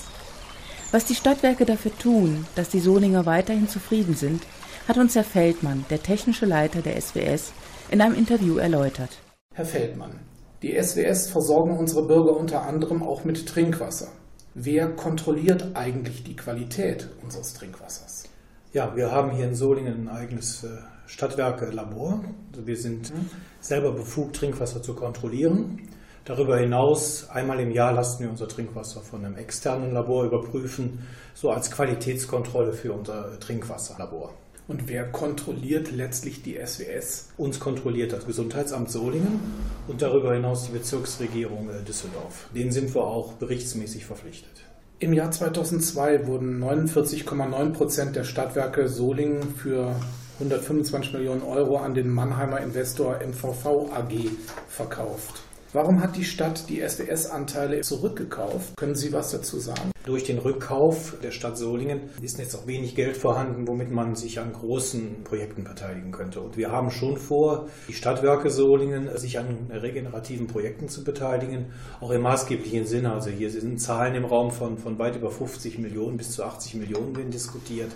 Was 0.92 1.06
die 1.06 1.16
Stadtwerke 1.16 1.66
dafür 1.66 1.98
tun, 1.98 2.46
dass 2.54 2.70
die 2.70 2.82
Solinger 2.82 3.26
weiterhin 3.26 3.68
zufrieden 3.68 4.14
sind, 4.14 4.44
hat 4.88 5.00
uns 5.00 5.16
Herr 5.16 5.24
Feldmann, 5.24 5.84
der 5.90 6.04
technische 6.04 6.46
Leiter 6.46 6.84
der 6.84 7.02
SWS, 7.02 7.52
in 7.90 8.00
einem 8.00 8.14
Interview 8.14 8.58
erläutert. 8.58 9.18
Herr 9.56 9.66
Feldmann, 9.66 10.20
die 10.62 10.80
SWS 10.80 11.30
versorgen 11.30 11.80
unsere 11.80 12.06
Bürger 12.06 12.38
unter 12.38 12.62
anderem 12.62 13.02
auch 13.02 13.24
mit 13.24 13.48
Trinkwasser. 13.48 14.10
Wer 14.54 14.90
kontrolliert 14.90 15.72
eigentlich 15.74 16.24
die 16.24 16.36
Qualität 16.36 17.10
unseres 17.24 17.56
Trinkwassers? 17.56 18.26
Ja, 18.72 18.96
wir 18.96 19.12
haben 19.12 19.32
hier 19.32 19.46
in 19.48 19.56
Solingen 19.56 20.08
ein 20.08 20.10
eigenes 20.10 20.64
äh, 21.12 21.14
Stadtwerke-Labor. 21.14 22.24
Also 22.52 22.68
wir 22.68 22.78
sind 22.78 23.12
selber 23.60 23.92
befugt, 23.92 24.36
Trinkwasser 24.36 24.82
zu 24.82 24.94
kontrollieren. 24.94 25.90
Darüber 26.26 26.58
hinaus, 26.58 27.30
einmal 27.30 27.60
im 27.60 27.72
Jahr 27.72 27.94
lassen 27.94 28.24
wir 28.24 28.30
unser 28.30 28.48
Trinkwasser 28.48 29.02
von 29.02 29.26
einem 29.26 29.38
externen 29.38 29.92
Labor 29.92 30.26
überprüfen, 30.26 31.00
so 31.34 31.50
als 31.50 31.72
Qualitätskontrolle 31.72 32.74
für 32.74 32.94
unser 32.94 33.40
Trinkwasserlabor. 33.40 34.34
Und 34.68 34.88
wer 34.88 35.12
kontrolliert 35.12 35.92
letztlich 35.92 36.44
die 36.44 36.58
SWS? 36.64 37.30
Uns 37.38 37.60
kontrolliert 37.60 38.14
das 38.14 38.26
Gesundheitsamt 38.26 38.92
Solingen 38.92 39.40
und 39.88 40.02
darüber 40.02 40.34
hinaus 40.34 40.68
die 40.68 40.72
Bezirksregierung 40.72 41.70
äh, 41.70 41.84
Düsseldorf. 41.84 42.48
Denen 42.56 42.72
sind 42.72 42.94
wir 42.94 43.04
auch 43.04 43.34
berichtsmäßig 43.34 44.06
verpflichtet. 44.06 44.64
Im 45.00 45.14
Jahr 45.14 45.32
2002 45.32 46.28
wurden 46.28 46.64
49,9 46.64 47.74
Prozent 47.74 48.16
der 48.16 48.24
Stadtwerke 48.24 48.88
Solingen 48.88 49.56
für 49.56 49.96
125 50.42 51.14
Millionen 51.14 51.44
Euro 51.44 51.78
an 51.78 51.94
den 51.94 52.10
Mannheimer 52.10 52.62
Investor 52.62 53.20
MVV 53.24 53.92
AG 53.94 54.32
verkauft. 54.68 55.44
Warum 55.72 56.02
hat 56.02 56.18
die 56.18 56.24
Stadt 56.24 56.68
die 56.68 56.82
SDS-Anteile 56.82 57.82
zurückgekauft? 57.82 58.76
Können 58.76 58.96
Sie 58.96 59.14
was 59.14 59.32
dazu 59.32 59.60
sagen? 59.60 59.92
Durch 60.04 60.24
den 60.24 60.40
Rückkauf 60.40 61.16
der 61.22 61.30
Stadt 61.30 61.60
Solingen 61.60 62.10
ist 62.24 62.40
jetzt 62.40 62.56
auch 62.56 62.66
wenig 62.66 62.96
Geld 62.96 63.16
vorhanden, 63.16 63.68
womit 63.68 63.92
man 63.92 64.16
sich 64.16 64.40
an 64.40 64.52
großen 64.52 65.24
Projekten 65.24 65.64
beteiligen 65.64 66.12
könnte. 66.12 66.42
Und 66.42 66.58
wir 66.58 66.72
haben 66.72 66.90
schon 66.90 67.18
vor, 67.18 67.68
die 67.88 67.94
Stadtwerke 67.94 68.50
Solingen 68.50 69.16
sich 69.18 69.38
an 69.38 69.70
regenerativen 69.70 70.48
Projekten 70.48 70.90
zu 70.90 71.04
beteiligen, 71.04 71.68
auch 72.00 72.10
im 72.10 72.24
maßgeblichen 72.24 72.86
Sinne. 72.86 73.14
Also 73.14 73.30
hier 73.30 73.52
sind 73.52 73.80
Zahlen 73.80 74.16
im 74.16 74.26
Raum 74.26 74.50
von, 74.50 74.80
von 74.80 74.98
weit 74.98 75.16
über 75.16 75.30
50 75.30 75.78
Millionen 75.78 76.18
bis 76.18 76.32
zu 76.32 76.44
80 76.44 76.76
Millionen 76.76 77.16
werden 77.16 77.32
diskutiert. 77.32 77.92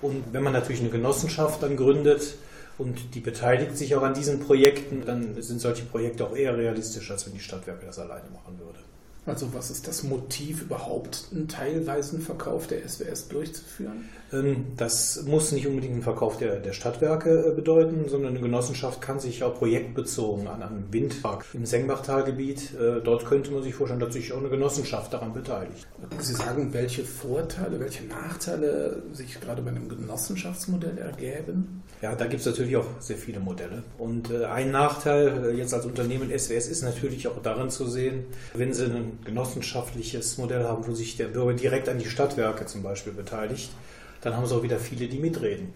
Und 0.00 0.24
wenn 0.32 0.42
man 0.42 0.52
natürlich 0.52 0.80
eine 0.80 0.90
Genossenschaft 0.90 1.62
dann 1.62 1.76
gründet, 1.76 2.36
und 2.78 3.14
die 3.14 3.20
beteiligt 3.20 3.76
sich 3.76 3.96
auch 3.96 4.02
an 4.02 4.14
diesen 4.14 4.38
Projekten, 4.38 5.04
dann 5.04 5.42
sind 5.42 5.60
solche 5.60 5.84
Projekte 5.84 6.24
auch 6.24 6.36
eher 6.36 6.56
realistisch, 6.56 7.10
als 7.10 7.26
wenn 7.26 7.34
die 7.34 7.40
Stadtwerke 7.40 7.84
das 7.84 7.98
alleine 7.98 8.30
machen 8.30 8.58
würde. 8.58 8.78
Also 9.26 9.52
was 9.52 9.70
ist 9.70 9.86
das 9.86 10.04
Motiv 10.04 10.62
überhaupt, 10.62 11.26
einen 11.32 11.48
teilweisen 11.48 12.22
Verkauf 12.22 12.66
der 12.66 12.88
SWS 12.88 13.28
durchzuführen? 13.28 14.08
Ähm, 14.32 14.66
das 14.76 15.24
muss 15.26 15.52
nicht 15.52 15.66
unbedingt 15.66 15.96
ein 15.96 16.02
Verkauf 16.02 16.36
der, 16.36 16.56
der 16.56 16.72
Stadtwerke 16.72 17.46
äh, 17.46 17.50
bedeuten, 17.54 18.08
sondern 18.08 18.32
eine 18.32 18.40
Genossenschaft 18.40 19.00
kann 19.00 19.20
sich 19.20 19.42
auch 19.42 19.54
projektbezogen 19.54 20.48
an 20.48 20.62
einem 20.62 20.84
Windpark 20.92 21.46
im 21.54 21.64
Sengbachtalgebiet, 21.64 22.74
äh, 22.74 23.00
dort 23.02 23.24
könnte 23.26 23.50
man 23.50 23.62
sich 23.62 23.74
vorstellen, 23.74 24.00
dass 24.00 24.12
sich 24.12 24.32
auch 24.32 24.38
eine 24.38 24.48
Genossenschaft 24.48 25.12
daran 25.12 25.32
beteiligt. 25.32 25.86
Sie 26.18 26.34
sagen, 26.34 26.72
welche 26.72 27.04
Vorteile, 27.04 27.80
welche 27.80 28.04
Nachteile 28.04 29.02
sich 29.12 29.40
gerade 29.40 29.62
bei 29.62 29.70
einem 29.70 29.88
Genossenschaftsmodell 29.88 30.98
ergäben? 30.98 31.82
Ja, 32.02 32.14
da 32.14 32.26
gibt 32.26 32.40
es 32.40 32.46
natürlich 32.46 32.76
auch 32.76 32.86
sehr 33.00 33.16
viele 33.16 33.40
Modelle. 33.40 33.82
Und 33.96 34.30
äh, 34.30 34.44
ein 34.44 34.70
Nachteil 34.70 35.54
jetzt 35.56 35.74
als 35.74 35.86
Unternehmen 35.86 36.30
SWS 36.36 36.68
ist 36.68 36.82
natürlich 36.82 37.26
auch 37.28 37.40
darin 37.42 37.70
zu 37.70 37.86
sehen, 37.86 38.24
wenn 38.54 38.72
Sie 38.72 38.84
ein 38.84 39.18
genossenschaftliches 39.24 40.38
Modell 40.38 40.64
haben, 40.64 40.86
wo 40.86 40.94
sich 40.94 41.16
der 41.16 41.26
Bürger 41.26 41.54
direkt 41.54 41.88
an 41.88 41.98
die 41.98 42.08
Stadtwerke 42.08 42.66
zum 42.66 42.82
Beispiel 42.82 43.12
beteiligt, 43.12 43.70
dann 44.20 44.36
haben 44.36 44.46
Sie 44.46 44.54
auch 44.54 44.62
wieder 44.62 44.78
viele, 44.78 45.08
die 45.08 45.18
mitreden. 45.18 45.72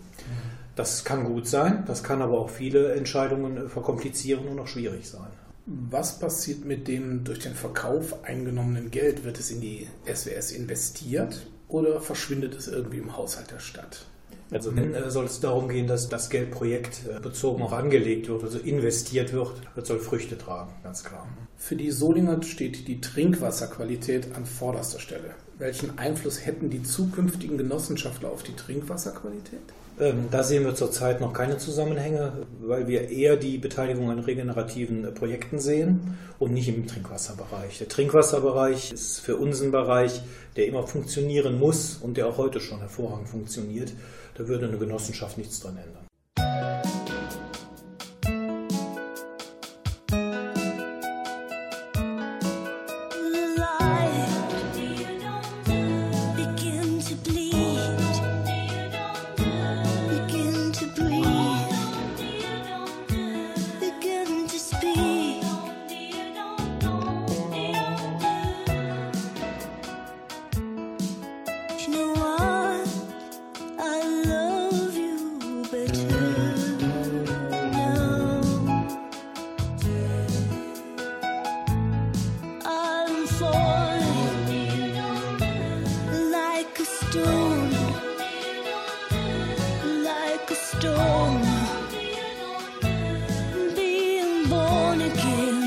Das 0.74 1.05
kann 1.05 1.24
gut 1.24 1.46
sein, 1.46 1.85
das 1.87 2.02
kann 2.02 2.22
aber 2.22 2.38
auch 2.38 2.48
viele 2.48 2.94
Entscheidungen 2.94 3.68
verkomplizieren 3.68 4.48
und 4.48 4.59
auch 4.59 4.66
schwierig 4.66 5.09
sein. 5.09 5.28
Was 5.66 6.18
passiert 6.18 6.64
mit 6.64 6.88
dem 6.88 7.24
durch 7.24 7.38
den 7.40 7.55
Verkauf 7.55 8.24
eingenommenen 8.24 8.90
Geld? 8.90 9.24
Wird 9.24 9.38
es 9.38 9.50
in 9.50 9.61
die 9.61 9.87
SWS 10.12 10.50
investiert 10.50 11.46
oder 11.68 12.00
verschwindet 12.00 12.55
es 12.55 12.68
irgendwie 12.68 12.98
im 12.98 13.16
Haushalt 13.16 13.50
der 13.50 13.61
Stadt? 13.61 14.07
Also 14.50 14.76
wenn 14.76 14.94
äh, 14.94 15.11
soll 15.11 15.24
es 15.24 15.40
darum 15.40 15.68
gehen, 15.68 15.87
dass 15.87 16.09
das 16.09 16.28
Geld 16.28 16.50
projektbezogen 16.50 17.62
auch 17.62 17.72
angelegt 17.72 18.28
wird, 18.28 18.42
also 18.42 18.59
investiert 18.59 19.33
wird, 19.33 19.52
das 19.74 19.88
soll 19.88 19.98
Früchte 19.98 20.37
tragen, 20.37 20.72
ganz 20.83 21.02
klar. 21.05 21.26
Für 21.57 21.76
die 21.76 21.90
Solinger 21.90 22.42
steht 22.42 22.87
die 22.87 23.00
Trinkwasserqualität 23.00 24.35
an 24.37 24.44
vorderster 24.44 24.98
Stelle. 24.98 25.35
Welchen 25.62 25.96
Einfluss 25.96 26.44
hätten 26.44 26.70
die 26.70 26.83
zukünftigen 26.83 27.57
Genossenschaftler 27.57 28.31
auf 28.31 28.42
die 28.42 28.57
Trinkwasserqualität? 28.57 29.61
Ähm, 30.01 30.27
da 30.29 30.42
sehen 30.42 30.64
wir 30.64 30.75
zurzeit 30.75 31.20
noch 31.20 31.33
keine 31.33 31.57
Zusammenhänge, 31.57 32.33
weil 32.62 32.88
wir 32.88 33.11
eher 33.11 33.37
die 33.37 33.59
Beteiligung 33.59 34.11
an 34.11 34.18
regenerativen 34.18 35.05
äh, 35.05 35.12
Projekten 35.12 35.61
sehen 35.61 36.18
und 36.40 36.53
nicht 36.53 36.66
im 36.66 36.88
Trinkwasserbereich. 36.88 37.79
Der 37.79 37.88
Trinkwasserbereich 37.88 38.90
ist 38.90 39.20
für 39.20 39.37
uns 39.37 39.62
ein 39.62 39.70
Bereich, 39.70 40.22
der 40.57 40.66
immer 40.66 40.85
funktionieren 40.85 41.61
muss 41.61 41.96
und 41.96 42.16
der 42.16 42.27
auch 42.27 42.38
heute 42.38 42.59
schon 42.59 42.81
hervorragend 42.81 43.29
funktioniert. 43.29 43.92
Da 44.35 44.48
würde 44.48 44.66
eine 44.66 44.79
Genossenschaft 44.79 45.38
nichts 45.38 45.61
dran 45.61 45.77
ändern. 45.77 47.21
born 94.48 95.00
again. 95.02 95.62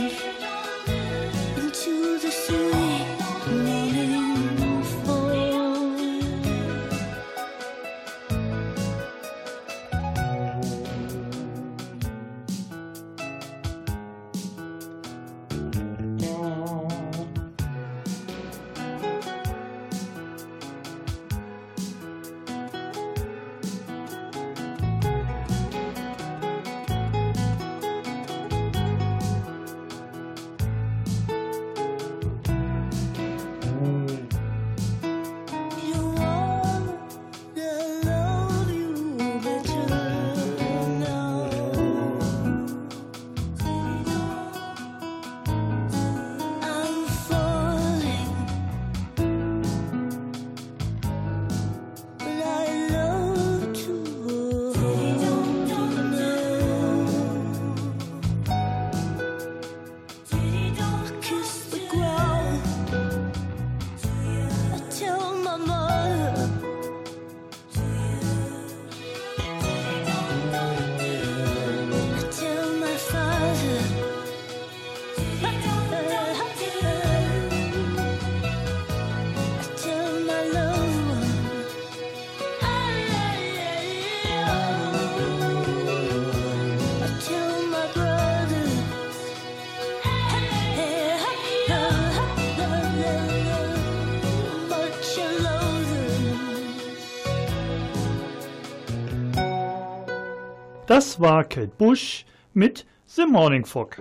Das 100.87 101.19
war 101.19 101.43
Kate 101.43 101.71
Bush 101.79 102.25
mit 102.53 102.85
The 103.07 103.25
Morning 103.25 103.65
Fog. 103.65 103.97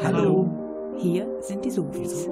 Hallo, 0.00 0.96
hier 1.00 1.26
sind 1.40 1.64
die 1.64 1.70
Sofis. 1.70 2.28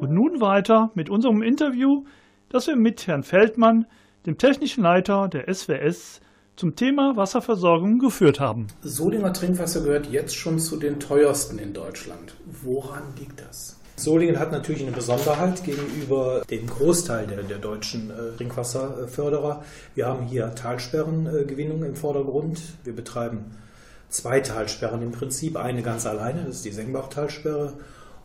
Und 0.00 0.12
nun 0.12 0.38
weiter 0.38 0.90
mit 0.94 1.08
unserem 1.08 1.40
Interview, 1.40 2.04
das 2.50 2.66
wir 2.66 2.76
mit 2.76 3.06
Herrn 3.06 3.22
Feldmann, 3.22 3.86
dem 4.26 4.36
technischen 4.36 4.82
Leiter 4.82 5.28
der 5.28 5.52
SWS, 5.52 6.20
zum 6.56 6.76
Thema 6.76 7.16
Wasserversorgung 7.16 7.98
geführt 7.98 8.38
haben. 8.38 8.66
Solinger 8.82 9.32
Trinkwasser 9.32 9.80
gehört 9.80 10.06
jetzt 10.10 10.36
schon 10.36 10.58
zu 10.58 10.76
den 10.76 11.00
teuersten 11.00 11.58
in 11.58 11.72
Deutschland. 11.72 12.36
Woran 12.44 13.14
liegt 13.18 13.40
das? 13.40 13.79
Solingen 14.00 14.38
hat 14.38 14.50
natürlich 14.50 14.82
eine 14.82 14.92
Besonderheit 14.92 15.62
gegenüber 15.62 16.42
dem 16.48 16.66
Großteil 16.66 17.26
der, 17.26 17.42
der 17.42 17.58
deutschen 17.58 18.10
äh, 18.10 18.36
Trinkwasserförderer. 18.36 19.62
Wir 19.94 20.06
haben 20.06 20.26
hier 20.26 20.54
Talsperrengewinnung 20.54 21.84
im 21.84 21.94
Vordergrund. 21.94 22.60
Wir 22.82 22.94
betreiben 22.94 23.56
zwei 24.08 24.40
Talsperren 24.40 25.02
im 25.02 25.12
Prinzip. 25.12 25.56
Eine 25.56 25.82
ganz 25.82 26.06
alleine, 26.06 26.44
das 26.44 26.56
ist 26.56 26.64
die 26.64 26.72
Sengbach-Talsperre, 26.72 27.74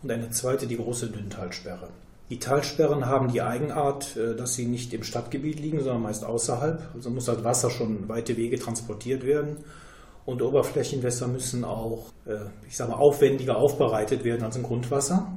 und 0.02 0.12
eine 0.12 0.30
zweite, 0.30 0.66
die 0.68 0.78
große 0.78 1.08
Dünntalsperre. 1.08 1.90
Die 2.30 2.40
Talsperren 2.40 3.06
haben 3.06 3.32
die 3.32 3.42
Eigenart, 3.42 4.16
äh, 4.16 4.36
dass 4.36 4.56
sie 4.56 4.68
nicht 4.68 4.94
im 4.94 5.04
Stadtgebiet 5.04 5.60
liegen, 5.60 5.80
sondern 5.80 6.04
meist 6.04 6.24
außerhalb. 6.24 6.82
Also 6.94 7.10
muss 7.10 7.26
das 7.26 7.44
Wasser 7.44 7.70
schon 7.70 8.08
weite 8.08 8.38
Wege 8.38 8.58
transportiert 8.58 9.26
werden. 9.26 9.58
Und 10.26 10.42
Oberflächenwässer 10.42 11.28
müssen 11.28 11.66
auch, 11.66 12.06
äh, 12.26 12.38
ich 12.68 12.78
sage 12.78 12.92
mal, 12.92 12.98
aufwendiger 12.98 13.58
aufbereitet 13.58 14.24
werden 14.24 14.44
als 14.44 14.56
im 14.56 14.64
Grundwasser. 14.64 15.28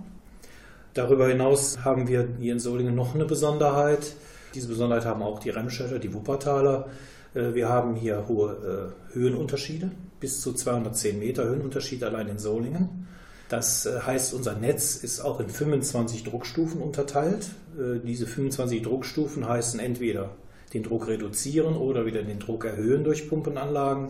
Darüber 0.99 1.29
hinaus 1.29 1.85
haben 1.85 2.09
wir 2.09 2.27
hier 2.41 2.53
in 2.53 2.59
Solingen 2.59 2.97
noch 2.97 3.15
eine 3.15 3.25
Besonderheit. 3.25 4.15
Diese 4.57 4.67
Besonderheit 4.67 5.05
haben 5.05 5.23
auch 5.23 5.39
die 5.39 5.51
Remschädter, 5.51 6.01
die 6.01 6.13
Wuppertaler. 6.13 6.89
Äh, 7.35 7.55
wir 7.55 7.69
haben 7.69 7.95
hier 7.95 8.27
hohe 8.27 8.93
Höhenunterschiede, 9.13 9.93
bis 10.19 10.41
zu 10.41 10.53
210 10.55 11.21
Meter 11.21 11.45
Höhenunterschied 11.45 12.03
allein 12.03 12.27
in 12.27 12.41
Solingen. 12.41 13.07
Das 13.49 13.87
äh, 13.87 14.01
heißt, 14.01 14.35
unser 14.35 14.57
Netz 14.57 14.97
ist 14.97 15.21
auch 15.21 15.39
in 15.39 15.49
25 15.49 16.25
Druckstufen 16.25 16.83
unterteilt. 16.83 17.51
Äh, 17.79 18.01
diese 18.05 18.27
25 18.27 18.83
Druckstufen 18.83 19.49
heißen 19.49 19.79
entweder 19.79 20.31
den 20.75 20.83
Druck 20.83 21.07
reduzieren 21.07 21.77
oder 21.77 22.07
wieder 22.07 22.25
den 22.25 22.41
Druck 22.41 22.65
erhöhen 22.65 23.05
durch 23.05 23.29
Pumpenanlagen. 23.29 24.09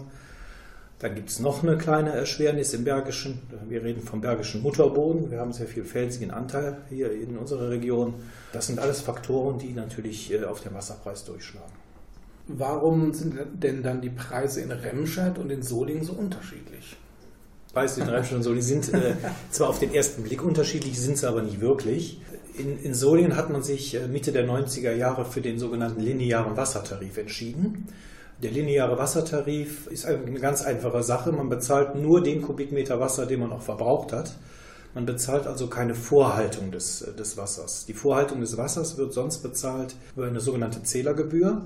Dann 0.98 1.14
gibt 1.14 1.30
es 1.30 1.38
noch 1.38 1.62
eine 1.62 1.78
kleine 1.78 2.10
Erschwernis 2.10 2.74
im 2.74 2.82
Bergischen. 2.82 3.38
Wir 3.68 3.84
reden 3.84 4.02
vom 4.02 4.20
Bergischen 4.20 4.62
Mutterboden. 4.62 5.30
Wir 5.30 5.38
haben 5.38 5.52
sehr 5.52 5.68
viel 5.68 5.84
felsigen 5.84 6.32
Anteil 6.32 6.78
hier 6.88 7.12
in 7.12 7.36
unserer 7.36 7.70
Region. 7.70 8.14
Das 8.52 8.66
sind 8.66 8.80
alles 8.80 9.00
Faktoren, 9.00 9.58
die 9.58 9.72
natürlich 9.72 10.32
äh, 10.32 10.44
auf 10.44 10.60
den 10.60 10.74
Wasserpreis 10.74 11.24
durchschlagen. 11.24 11.72
Warum 12.48 13.12
sind 13.12 13.38
denn 13.52 13.82
dann 13.82 14.00
die 14.00 14.10
Preise 14.10 14.60
in 14.60 14.72
Remscheid 14.72 15.38
und 15.38 15.50
in 15.50 15.62
Solingen 15.62 16.02
so 16.02 16.14
unterschiedlich? 16.14 16.96
Preise 17.72 18.00
in 18.00 18.08
Remscheid 18.08 18.36
und 18.36 18.42
Solingen 18.42 18.64
sind 18.64 18.92
äh, 18.92 19.14
zwar 19.50 19.68
auf 19.68 19.78
den 19.78 19.94
ersten 19.94 20.24
Blick 20.24 20.42
unterschiedlich, 20.42 20.98
sind 20.98 21.18
sie 21.18 21.28
aber 21.28 21.42
nicht 21.42 21.60
wirklich. 21.60 22.20
In, 22.56 22.82
in 22.82 22.94
Solingen 22.94 23.36
hat 23.36 23.50
man 23.50 23.62
sich 23.62 23.94
äh, 23.94 24.08
Mitte 24.08 24.32
der 24.32 24.48
90er 24.48 24.94
Jahre 24.94 25.24
für 25.26 25.42
den 25.42 25.60
sogenannten 25.60 26.00
linearen 26.00 26.56
Wassertarif 26.56 27.18
entschieden. 27.18 27.86
Der 28.42 28.52
lineare 28.52 28.96
Wassertarif 28.96 29.88
ist 29.88 30.06
eine 30.06 30.38
ganz 30.38 30.62
einfache 30.62 31.02
Sache. 31.02 31.32
Man 31.32 31.48
bezahlt 31.48 31.96
nur 31.96 32.22
den 32.22 32.40
Kubikmeter 32.40 33.00
Wasser, 33.00 33.26
den 33.26 33.40
man 33.40 33.52
auch 33.52 33.62
verbraucht 33.62 34.12
hat. 34.12 34.36
Man 34.94 35.06
bezahlt 35.06 35.48
also 35.48 35.66
keine 35.66 35.96
Vorhaltung 35.96 36.70
des, 36.70 37.04
des 37.18 37.36
Wassers. 37.36 37.86
Die 37.86 37.94
Vorhaltung 37.94 38.40
des 38.40 38.56
Wassers 38.56 38.96
wird 38.96 39.12
sonst 39.12 39.38
bezahlt 39.38 39.96
über 40.14 40.26
eine 40.26 40.40
sogenannte 40.40 40.82
Zählergebühr. 40.84 41.62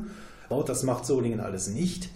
Das 0.67 0.83
macht 0.83 1.07
Solingen 1.07 1.41
alles 1.41 1.69
nicht. 1.69 2.11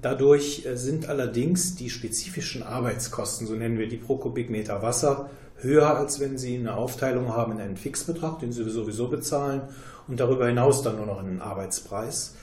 Dadurch 0.00 0.64
äh, 0.64 0.76
sind 0.76 1.08
allerdings 1.08 1.74
die 1.74 1.90
spezifischen 1.90 2.62
Arbeitskosten, 2.62 3.48
so 3.48 3.54
nennen 3.54 3.78
wir 3.78 3.88
die 3.88 3.96
pro 3.96 4.16
Kubikmeter 4.16 4.82
Wasser, 4.82 5.28
höher, 5.56 5.96
als 5.96 6.20
wenn 6.20 6.38
Sie 6.38 6.56
eine 6.56 6.74
Aufteilung 6.74 7.34
haben 7.34 7.52
in 7.52 7.60
einen 7.60 7.76
Fixbetrag, 7.76 8.38
den 8.38 8.52
Sie 8.52 8.62
sowieso 8.70 9.08
bezahlen, 9.08 9.62
und 10.06 10.20
darüber 10.20 10.46
hinaus 10.46 10.82
dann 10.82 10.96
nur 10.96 11.06
noch 11.06 11.18
einen 11.18 11.40
Arbeitspreis. 11.40 12.34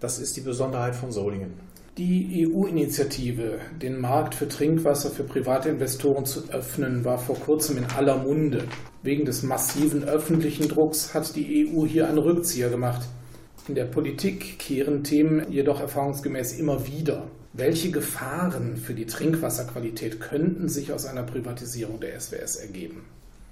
Das 0.00 0.20
ist 0.20 0.36
die 0.36 0.42
Besonderheit 0.42 0.94
von 0.94 1.10
Solingen. 1.10 1.54
Die 1.96 2.46
EU-Initiative, 2.46 3.58
den 3.82 4.00
Markt 4.00 4.36
für 4.36 4.46
Trinkwasser 4.46 5.10
für 5.10 5.24
private 5.24 5.70
Investoren 5.70 6.24
zu 6.24 6.48
öffnen, 6.50 7.04
war 7.04 7.18
vor 7.18 7.34
kurzem 7.34 7.78
in 7.78 7.84
aller 7.86 8.16
Munde. 8.18 8.62
Wegen 9.02 9.24
des 9.24 9.42
massiven 9.42 10.04
öffentlichen 10.04 10.68
Drucks 10.68 11.14
hat 11.14 11.34
die 11.34 11.66
EU 11.66 11.84
hier 11.84 12.08
einen 12.08 12.18
Rückzieher 12.18 12.68
gemacht. 12.68 13.08
In 13.66 13.74
der 13.74 13.86
Politik 13.86 14.60
kehren 14.60 15.02
Themen 15.02 15.50
jedoch 15.50 15.80
erfahrungsgemäß 15.80 16.52
immer 16.60 16.86
wieder. 16.86 17.26
Welche 17.52 17.90
Gefahren 17.90 18.76
für 18.76 18.94
die 18.94 19.06
Trinkwasserqualität 19.06 20.20
könnten 20.20 20.68
sich 20.68 20.92
aus 20.92 21.06
einer 21.06 21.24
Privatisierung 21.24 21.98
der 21.98 22.20
SWS 22.20 22.54
ergeben? 22.54 23.04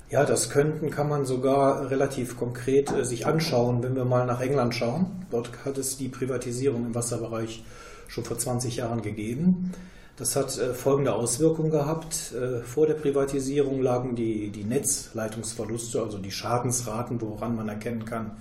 Ja, 0.09 0.25
das 0.25 0.51
könnten 0.51 0.91
kann 0.91 1.09
man 1.09 1.27
sogar 1.27 1.91
relativ 1.91 2.37
konkret 2.37 2.93
äh, 2.93 3.05
sich 3.05 3.27
anschauen, 3.27 3.83
wenn 3.83 3.97
wir 3.97 4.05
mal 4.05 4.25
nach 4.25 4.41
England 4.41 4.75
schauen. 4.75 5.27
Dort 5.31 5.51
hat 5.65 5.79
es 5.79 5.97
die 5.97 6.09
Privatisierung 6.09 6.87
im 6.87 6.95
Wasserbereich 6.95 7.65
schon 8.07 8.25
vor 8.25 8.39
20 8.39 8.77
Jahren 8.77 9.03
gegeben. 9.03 9.73
Das 10.17 10.37
hat 10.37 10.57
äh, 10.59 10.75
folgende 10.75 11.13
Auswirkungen 11.13 11.73
gehabt. 11.73 12.33
Äh, 12.33 12.63
vor 12.63 12.87
der 12.87 12.95
Privatisierung 12.95 13.83
lagen 13.83 14.15
die, 14.15 14.51
die 14.51 14.63
Netzleitungsverluste, 14.63 16.01
also 16.01 16.19
die 16.19 16.31
Schadensraten, 16.31 17.21
woran 17.21 17.57
man 17.57 17.69
erkennen 17.69 18.05
kann, 18.05 18.37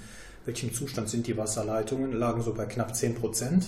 welchem 0.45 0.71
Zustand 0.71 1.09
sind 1.09 1.25
die 1.25 1.35
Wasserleitungen, 1.35 2.13
lagen 2.13 2.43
so 2.43 2.53
bei 2.53 2.65
knapp 2.65 2.95
10 2.95 3.15
Prozent. 3.15 3.65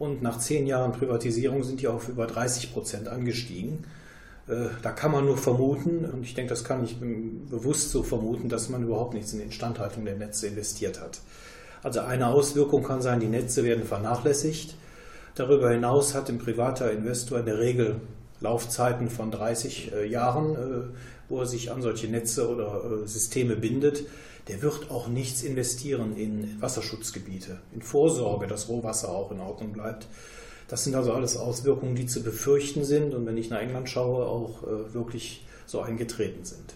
Und 0.00 0.22
nach 0.22 0.38
zehn 0.38 0.66
Jahren 0.66 0.90
Privatisierung 0.90 1.62
sind 1.62 1.80
die 1.80 1.86
auf 1.86 2.08
über 2.08 2.26
30 2.26 2.72
Prozent 2.72 3.06
angestiegen. 3.06 3.84
Äh, 4.48 4.66
da 4.82 4.90
kann 4.90 5.12
man 5.12 5.24
nur 5.24 5.36
vermuten, 5.36 6.04
und 6.04 6.22
ich 6.22 6.34
denke, 6.34 6.50
das 6.50 6.64
kann 6.64 6.84
ich 6.84 6.98
bewusst 6.98 7.90
so 7.90 8.02
vermuten, 8.02 8.48
dass 8.48 8.68
man 8.68 8.82
überhaupt 8.82 9.14
nichts 9.14 9.32
in 9.32 9.38
die 9.38 9.44
Instandhaltung 9.46 10.04
der 10.04 10.16
Netze 10.16 10.46
investiert 10.46 11.00
hat. 11.00 11.20
Also 11.82 12.00
eine 12.00 12.28
Auswirkung 12.28 12.84
kann 12.84 13.02
sein, 13.02 13.20
die 13.20 13.26
Netze 13.26 13.64
werden 13.64 13.84
vernachlässigt. 13.84 14.76
Darüber 15.34 15.70
hinaus 15.70 16.14
hat 16.14 16.28
ein 16.28 16.38
privater 16.38 16.92
Investor 16.92 17.40
in 17.40 17.46
der 17.46 17.58
Regel 17.58 18.00
Laufzeiten 18.40 19.08
von 19.08 19.30
30 19.30 19.92
äh, 19.92 20.06
Jahren, 20.06 20.54
äh, 20.54 20.94
wo 21.28 21.40
er 21.40 21.46
sich 21.46 21.70
an 21.70 21.82
solche 21.82 22.08
Netze 22.08 22.48
oder 22.48 23.06
Systeme 23.06 23.56
bindet 23.56 24.04
der 24.48 24.62
wird 24.62 24.90
auch 24.90 25.08
nichts 25.08 25.42
investieren 25.42 26.16
in 26.16 26.60
Wasserschutzgebiete, 26.60 27.58
in 27.72 27.82
Vorsorge, 27.82 28.46
dass 28.46 28.68
Rohwasser 28.68 29.08
auch 29.10 29.30
in 29.30 29.40
Ordnung 29.40 29.72
bleibt. 29.72 30.06
Das 30.72 30.84
sind 30.84 30.94
also 30.94 31.12
alles 31.12 31.36
Auswirkungen, 31.36 31.94
die 31.94 32.06
zu 32.06 32.22
befürchten 32.22 32.82
sind 32.82 33.12
und 33.12 33.26
wenn 33.26 33.36
ich 33.36 33.50
nach 33.50 33.60
England 33.60 33.90
schaue, 33.90 34.24
auch 34.24 34.62
äh, 34.62 34.94
wirklich 34.94 35.44
so 35.66 35.82
eingetreten 35.82 36.46
sind. 36.46 36.72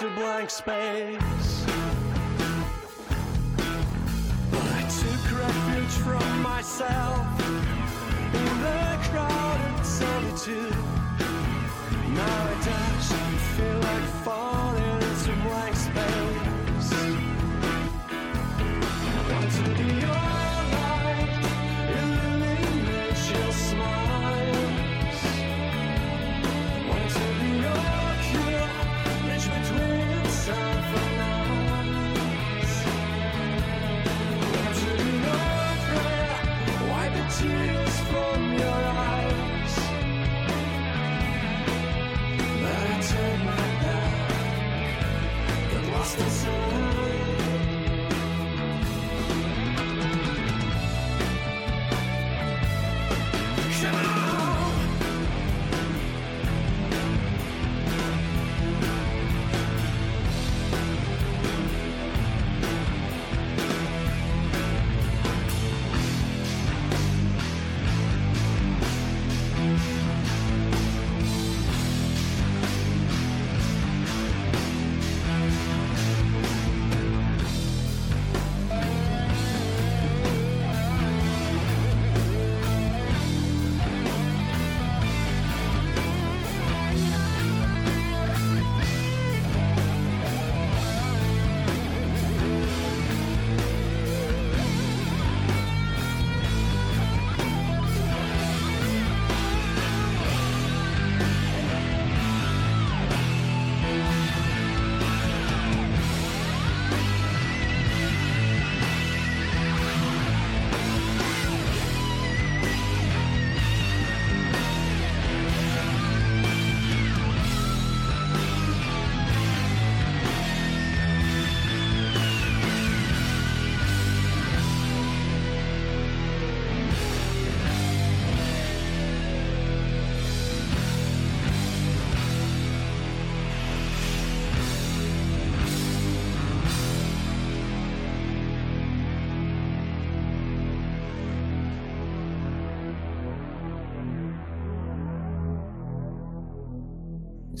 Into 0.00 0.14
blank 0.16 0.50
space. 0.50 1.66
I 4.52 4.80
took 4.98 5.38
refuge 5.38 5.96
from 6.02 6.42
myself 6.42 7.26
in 8.34 8.60
the 8.62 8.98
crowded 9.10 9.86
solitude. 9.86 10.76
Now 12.12 12.48
it 12.50 12.64
doesn't 12.64 13.38
feel 13.56 13.83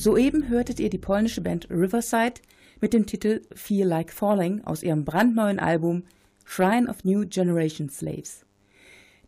Soeben 0.04 0.50
hörtet 0.50 0.80
ihr 0.80 0.90
die 0.90 0.98
polnische 0.98 1.40
Band 1.40 1.70
Riverside 1.70 2.42
mit 2.82 2.92
dem 2.92 3.06
Titel 3.06 3.40
Feel 3.54 3.86
Like 3.86 4.12
Falling 4.12 4.62
aus 4.64 4.82
ihrem 4.82 5.06
brandneuen 5.06 5.58
Album 5.58 6.02
Shrine 6.44 6.90
of 6.90 7.04
New 7.04 7.24
Generation 7.26 7.88
Slaves. 7.88 8.44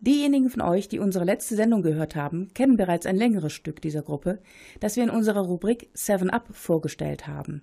Diejenigen 0.01 0.51
von 0.51 0.61
euch, 0.61 0.87
die 0.87 0.99
unsere 0.99 1.25
letzte 1.25 1.57
Sendung 1.57 1.81
gehört 1.81 2.15
haben, 2.15 2.53
kennen 2.53 2.77
bereits 2.77 3.07
ein 3.07 3.17
längeres 3.17 3.55
Stück 3.55 3.81
dieser 3.81 4.03
Gruppe, 4.03 4.39
das 4.79 4.97
wir 4.97 5.05
in 5.05 5.09
unserer 5.09 5.47
Rubrik 5.47 5.89
Seven 5.95 6.29
Up 6.29 6.49
vorgestellt 6.51 7.27
haben. 7.27 7.63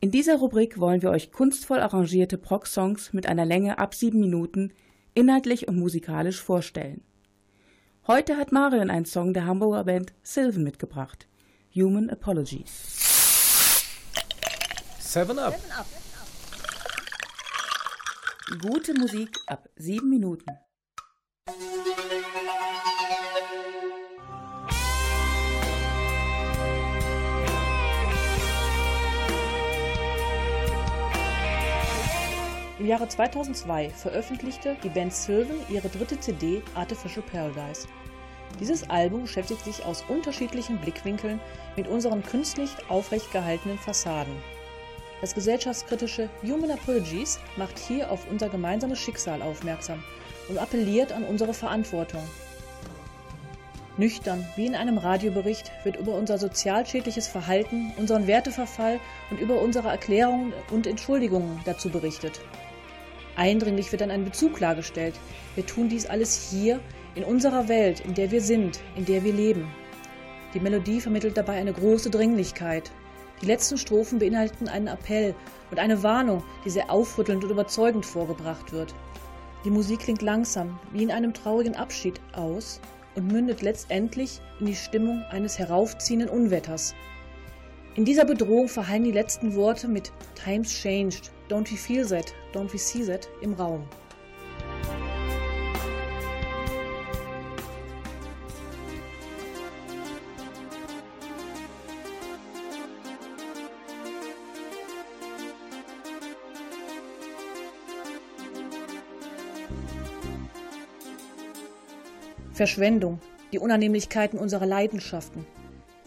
In 0.00 0.10
dieser 0.10 0.38
Rubrik 0.38 0.80
wollen 0.80 1.02
wir 1.02 1.10
euch 1.10 1.30
kunstvoll 1.30 1.78
arrangierte 1.78 2.38
Prog-Songs 2.38 3.12
mit 3.12 3.28
einer 3.28 3.46
Länge 3.46 3.78
ab 3.78 3.94
sieben 3.94 4.18
Minuten 4.18 4.72
inhaltlich 5.14 5.68
und 5.68 5.78
musikalisch 5.78 6.42
vorstellen. 6.42 7.02
Heute 8.08 8.36
hat 8.36 8.50
Marion 8.50 8.90
einen 8.90 9.06
Song 9.06 9.32
der 9.32 9.46
Hamburger 9.46 9.84
Band 9.84 10.12
Sylvan 10.24 10.64
mitgebracht. 10.64 11.28
Human 11.76 12.08
Apologies. 12.08 12.70
Seven 14.98 15.38
Up. 15.38 15.54
Gute 18.62 18.94
Musik 18.94 19.28
ab 19.46 19.68
sieben 19.76 20.08
Minuten. 20.08 20.46
Im 32.78 32.86
Jahre 32.86 33.06
2002 33.06 33.90
veröffentlichte 33.90 34.78
die 34.82 34.88
Band 34.88 35.12
Sylvan 35.12 35.58
ihre 35.68 35.90
dritte 35.90 36.18
CD 36.18 36.62
Artificial 36.74 37.22
Paradise. 37.30 37.86
Dieses 38.60 38.88
Album 38.88 39.22
beschäftigt 39.22 39.64
sich 39.64 39.84
aus 39.84 40.04
unterschiedlichen 40.08 40.78
Blickwinkeln 40.78 41.40
mit 41.76 41.88
unseren 41.88 42.22
künstlich 42.22 42.70
aufrecht 42.88 43.30
gehaltenen 43.32 43.78
Fassaden. 43.78 44.34
Das 45.20 45.34
gesellschaftskritische 45.34 46.28
Human 46.42 46.70
Apologies 46.70 47.38
macht 47.56 47.78
hier 47.78 48.10
auf 48.10 48.26
unser 48.30 48.48
gemeinsames 48.48 48.98
Schicksal 48.98 49.42
aufmerksam 49.42 50.02
und 50.48 50.58
appelliert 50.58 51.12
an 51.12 51.24
unsere 51.24 51.54
Verantwortung. 51.54 52.22
Nüchtern, 53.98 54.46
wie 54.56 54.66
in 54.66 54.74
einem 54.74 54.98
Radiobericht, 54.98 55.72
wird 55.84 55.96
über 55.96 56.14
unser 56.14 56.36
sozialschädliches 56.36 57.28
Verhalten, 57.28 57.92
unseren 57.96 58.26
Werteverfall 58.26 59.00
und 59.30 59.40
über 59.40 59.60
unsere 59.60 59.88
Erklärungen 59.88 60.52
und 60.70 60.86
Entschuldigungen 60.86 61.60
dazu 61.64 61.88
berichtet. 61.88 62.40
Eindringlich 63.36 63.92
wird 63.92 64.02
dann 64.02 64.10
ein 64.10 64.24
Bezug 64.24 64.54
klargestellt. 64.54 65.14
Wir 65.54 65.64
tun 65.64 65.88
dies 65.88 66.06
alles 66.06 66.50
hier, 66.50 66.80
in 67.16 67.24
unserer 67.24 67.68
Welt, 67.68 68.00
in 68.00 68.14
der 68.14 68.30
wir 68.30 68.40
sind, 68.40 68.80
in 68.94 69.04
der 69.06 69.24
wir 69.24 69.32
leben. 69.32 69.66
Die 70.54 70.60
Melodie 70.60 71.00
vermittelt 71.00 71.36
dabei 71.36 71.54
eine 71.54 71.72
große 71.72 72.10
Dringlichkeit. 72.10 72.92
Die 73.42 73.46
letzten 73.46 73.78
Strophen 73.78 74.18
beinhalten 74.18 74.68
einen 74.68 74.86
Appell 74.86 75.34
und 75.70 75.78
eine 75.78 76.02
Warnung, 76.02 76.42
die 76.64 76.70
sehr 76.70 76.90
aufrüttelnd 76.90 77.42
und 77.42 77.50
überzeugend 77.50 78.06
vorgebracht 78.06 78.72
wird. 78.72 78.94
Die 79.64 79.70
Musik 79.70 80.00
klingt 80.00 80.22
langsam, 80.22 80.78
wie 80.92 81.02
in 81.02 81.10
einem 81.10 81.34
traurigen 81.34 81.74
Abschied 81.74 82.20
aus 82.32 82.80
und 83.14 83.32
mündet 83.32 83.62
letztendlich 83.62 84.40
in 84.60 84.66
die 84.66 84.74
Stimmung 84.74 85.22
eines 85.30 85.58
heraufziehenden 85.58 86.28
Unwetters. 86.28 86.94
In 87.94 88.04
dieser 88.04 88.26
Bedrohung 88.26 88.68
verhallen 88.68 89.04
die 89.04 89.12
letzten 89.12 89.54
Worte 89.54 89.88
mit 89.88 90.12
Times 90.34 90.70
changed, 90.70 91.32
don't 91.48 91.70
we 91.72 91.76
feel 91.76 92.06
that, 92.06 92.34
don't 92.52 92.72
we 92.72 92.78
see 92.78 93.04
that 93.04 93.26
im 93.40 93.54
Raum. 93.54 93.84
Verschwendung, 112.56 113.20
die 113.52 113.58
Unannehmlichkeiten 113.58 114.38
unserer 114.38 114.64
Leidenschaften, 114.64 115.44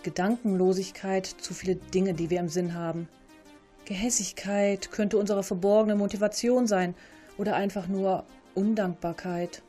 Gedankenlosigkeit, 0.02 1.28
zu 1.28 1.54
viele 1.54 1.76
Dinge, 1.76 2.16
die 2.16 2.32
wir 2.32 2.39
im 2.39 2.50
Sinn 2.50 2.74
haben. 2.74 3.08
Gehässigkeit 3.86 4.89
könnte 4.89 5.20
unsere 5.20 5.43
verborgene 5.43 5.95
Motivation 5.95 6.66
sein 6.66 6.95
oder 7.38 7.56
einfach 7.56 7.88
nur 7.88 8.24
Undankbarkeit. 8.56 9.62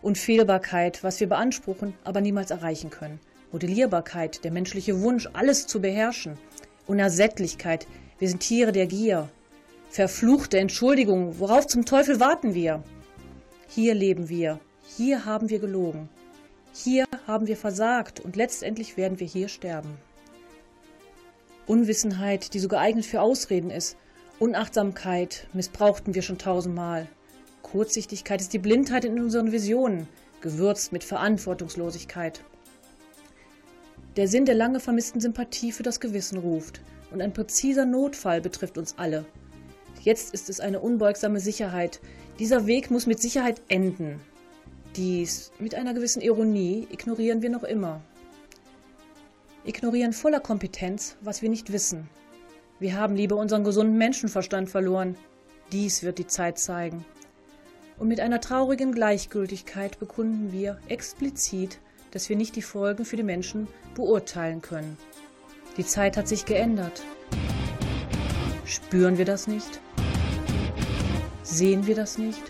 Unfehlbarkeit, 0.00 1.02
was 1.02 1.18
wir 1.18 1.28
beanspruchen, 1.28 1.94
aber 2.04 2.20
niemals 2.20 2.52
erreichen 2.52 2.90
können. 2.90 3.18
Modellierbarkeit, 3.50 4.44
der 4.44 4.52
menschliche 4.52 5.00
Wunsch, 5.00 5.28
alles 5.32 5.66
zu 5.66 5.80
beherrschen. 5.80 6.38
Unersättlichkeit, 6.86 7.88
wir 8.20 8.28
sind 8.28 8.38
Tiere 8.38 8.70
der 8.70 8.86
Gier. 8.86 9.28
Verfluchte 9.90 10.60
Entschuldigung, 10.60 11.40
worauf 11.40 11.66
zum 11.66 11.84
Teufel 11.84 12.20
warten 12.20 12.54
wir? 12.54 12.84
Hier 13.66 13.94
leben 13.94 14.28
wir, 14.28 14.60
hier 14.84 15.24
haben 15.24 15.48
wir 15.48 15.58
gelogen, 15.58 16.08
hier 16.72 17.04
haben 17.26 17.46
wir 17.46 17.56
versagt 17.56 18.20
und 18.20 18.36
letztendlich 18.36 18.96
werden 18.96 19.20
wir 19.20 19.26
hier 19.26 19.48
sterben. 19.48 19.96
Unwissenheit, 21.66 22.54
die 22.54 22.58
so 22.58 22.68
geeignet 22.68 23.06
für 23.06 23.20
Ausreden 23.20 23.70
ist, 23.70 23.96
Unachtsamkeit 24.38 25.46
missbrauchten 25.52 26.14
wir 26.14 26.22
schon 26.22 26.38
tausendmal. 26.38 27.06
Kurzsichtigkeit 27.62 28.40
ist 28.40 28.52
die 28.52 28.58
Blindheit 28.58 29.04
in 29.04 29.20
unseren 29.20 29.52
Visionen, 29.52 30.08
gewürzt 30.40 30.92
mit 30.92 31.04
Verantwortungslosigkeit. 31.04 32.42
Der 34.16 34.26
Sinn 34.28 34.44
der 34.44 34.54
lange 34.54 34.80
vermissten 34.80 35.20
Sympathie 35.20 35.72
für 35.72 35.82
das 35.82 36.00
Gewissen 36.00 36.38
ruft, 36.38 36.80
und 37.12 37.20
ein 37.20 37.32
präziser 37.32 37.84
Notfall 37.84 38.40
betrifft 38.40 38.78
uns 38.78 38.94
alle. 38.98 39.24
Jetzt 40.00 40.34
ist 40.34 40.50
es 40.50 40.58
eine 40.58 40.80
unbeugsame 40.80 41.38
Sicherheit. 41.38 42.00
Dieser 42.38 42.66
Weg 42.66 42.90
muss 42.90 43.06
mit 43.06 43.20
Sicherheit 43.20 43.60
enden. 43.68 44.20
Dies 44.96 45.52
mit 45.58 45.74
einer 45.74 45.94
gewissen 45.94 46.20
Ironie 46.20 46.86
ignorieren 46.90 47.40
wir 47.40 47.48
noch 47.48 47.62
immer. 47.62 48.02
Ignorieren 49.64 50.12
voller 50.12 50.40
Kompetenz, 50.40 51.16
was 51.22 51.40
wir 51.40 51.48
nicht 51.48 51.72
wissen. 51.72 52.10
Wir 52.78 52.96
haben 52.96 53.16
lieber 53.16 53.36
unseren 53.36 53.64
gesunden 53.64 53.96
Menschenverstand 53.96 54.68
verloren. 54.68 55.16
Dies 55.70 56.02
wird 56.02 56.18
die 56.18 56.26
Zeit 56.26 56.58
zeigen. 56.58 57.06
Und 57.98 58.08
mit 58.08 58.20
einer 58.20 58.40
traurigen 58.40 58.92
Gleichgültigkeit 58.92 59.98
bekunden 59.98 60.52
wir 60.52 60.78
explizit, 60.88 61.78
dass 62.10 62.28
wir 62.28 62.36
nicht 62.36 62.54
die 62.56 62.62
Folgen 62.62 63.06
für 63.06 63.16
die 63.16 63.22
Menschen 63.22 63.68
beurteilen 63.94 64.60
können. 64.60 64.98
Die 65.78 65.86
Zeit 65.86 66.18
hat 66.18 66.28
sich 66.28 66.44
geändert. 66.44 67.02
Spüren 68.66 69.16
wir 69.16 69.24
das 69.24 69.46
nicht? 69.46 69.80
Sehen 71.42 71.86
wir 71.86 71.94
das 71.94 72.18
nicht? 72.18 72.42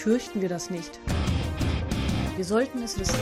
Fürchten 0.00 0.40
wir 0.40 0.48
das 0.48 0.70
nicht? 0.70 0.98
Wir 2.36 2.44
sollten 2.46 2.82
es 2.82 2.98
wissen. 2.98 3.20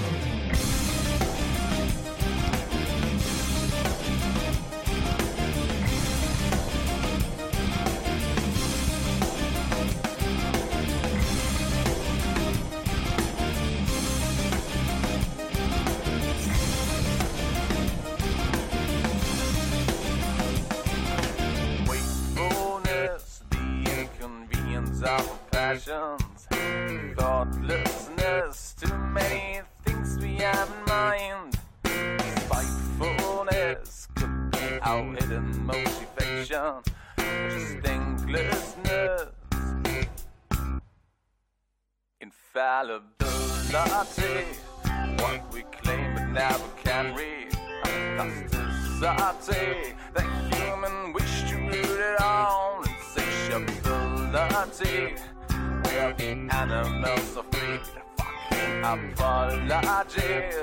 Where 54.30 56.12
the 56.12 56.48
animals 56.50 57.36
are 57.36 57.44
free, 57.50 57.80
fucking 58.18 58.84
apologies. 58.84 60.54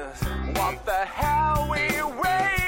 What 0.56 0.86
the 0.86 1.06
hell 1.06 1.68
we 1.72 1.80
waiting 2.22 2.65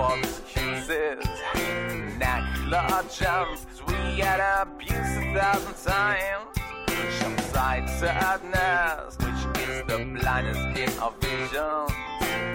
false 0.00 0.40
excuses. 0.40 1.24
Natural 2.18 2.74
our 2.74 3.02
jumps, 3.02 3.66
we 3.86 4.20
had 4.20 4.40
abuse 4.62 5.12
a 5.20 5.34
thousand 5.34 5.76
times. 5.92 6.48
Some 7.20 7.36
sightedness, 7.52 9.18
which 9.24 9.42
is 9.68 9.82
the 9.90 9.98
blindness 10.14 10.62
in 10.78 10.98
our 10.98 11.12
vision. 11.20 11.84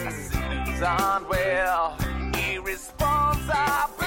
I 0.07 0.11
see 0.11 0.83
aren't 0.83 1.29
well, 1.29 1.97
irresponsible. 2.51 4.04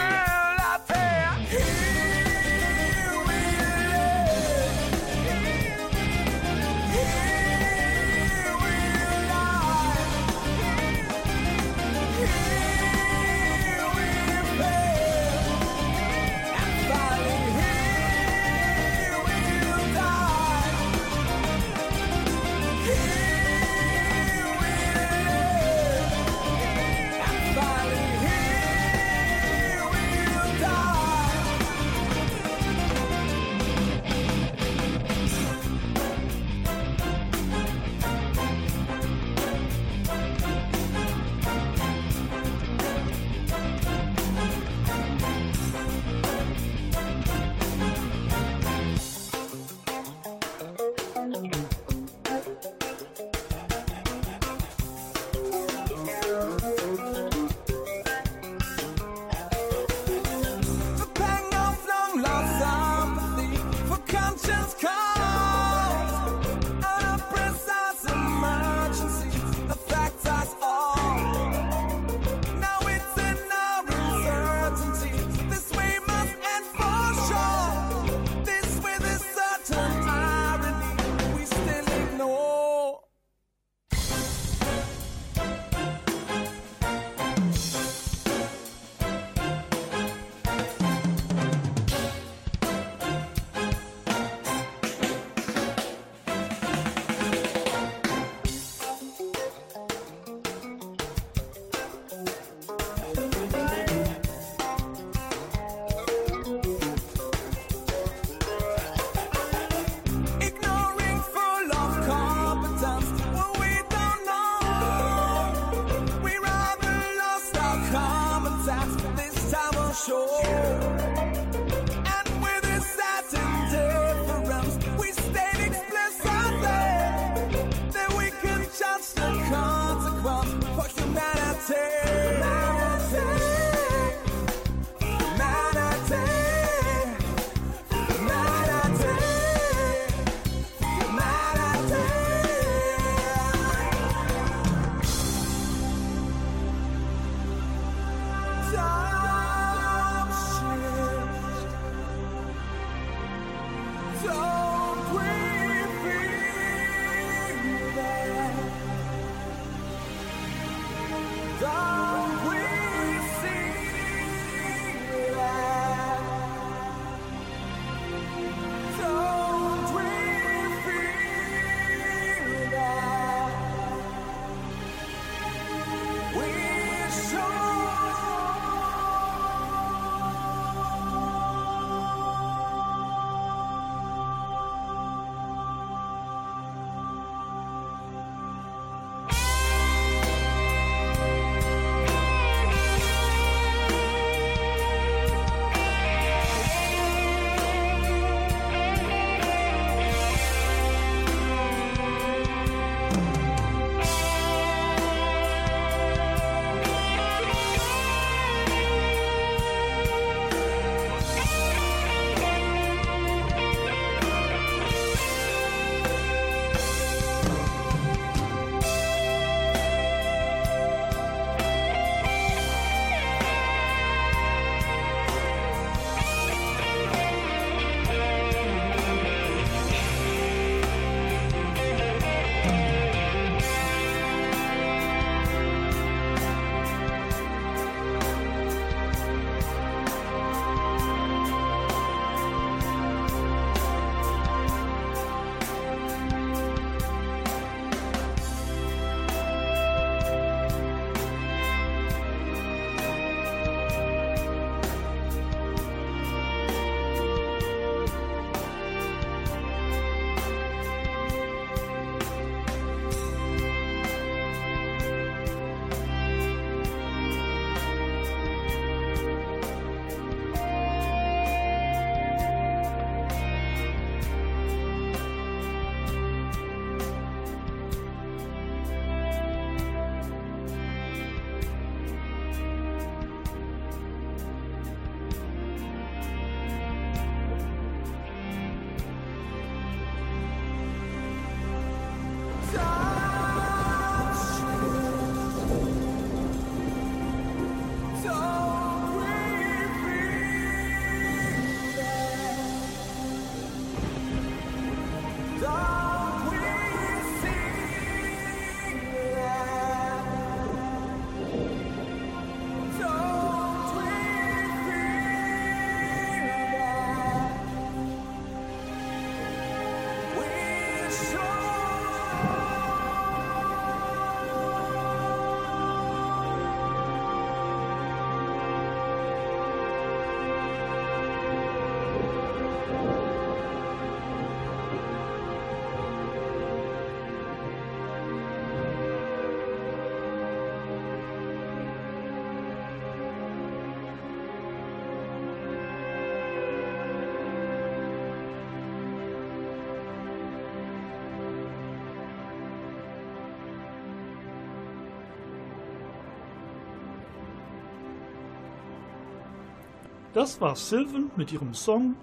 Das 360.39 360.61
war 360.61 360.77
Sylvan 360.77 361.33
mit 361.37 361.53
ihrem 361.53 361.75
Song 361.75 362.15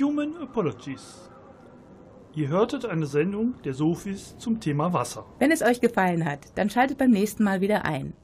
Human 0.00 0.34
Apologies. 0.38 1.30
Ihr 2.34 2.48
hörtet 2.48 2.86
eine 2.86 3.04
Sendung 3.04 3.52
der 3.64 3.74
Sofis 3.74 4.34
zum 4.38 4.60
Thema 4.60 4.94
Wasser. 4.94 5.26
Wenn 5.40 5.50
es 5.50 5.60
euch 5.60 5.82
gefallen 5.82 6.24
hat, 6.24 6.46
dann 6.54 6.70
schaltet 6.70 6.96
beim 6.96 7.10
nächsten 7.10 7.44
Mal 7.44 7.60
wieder 7.60 7.84
ein. 7.84 8.14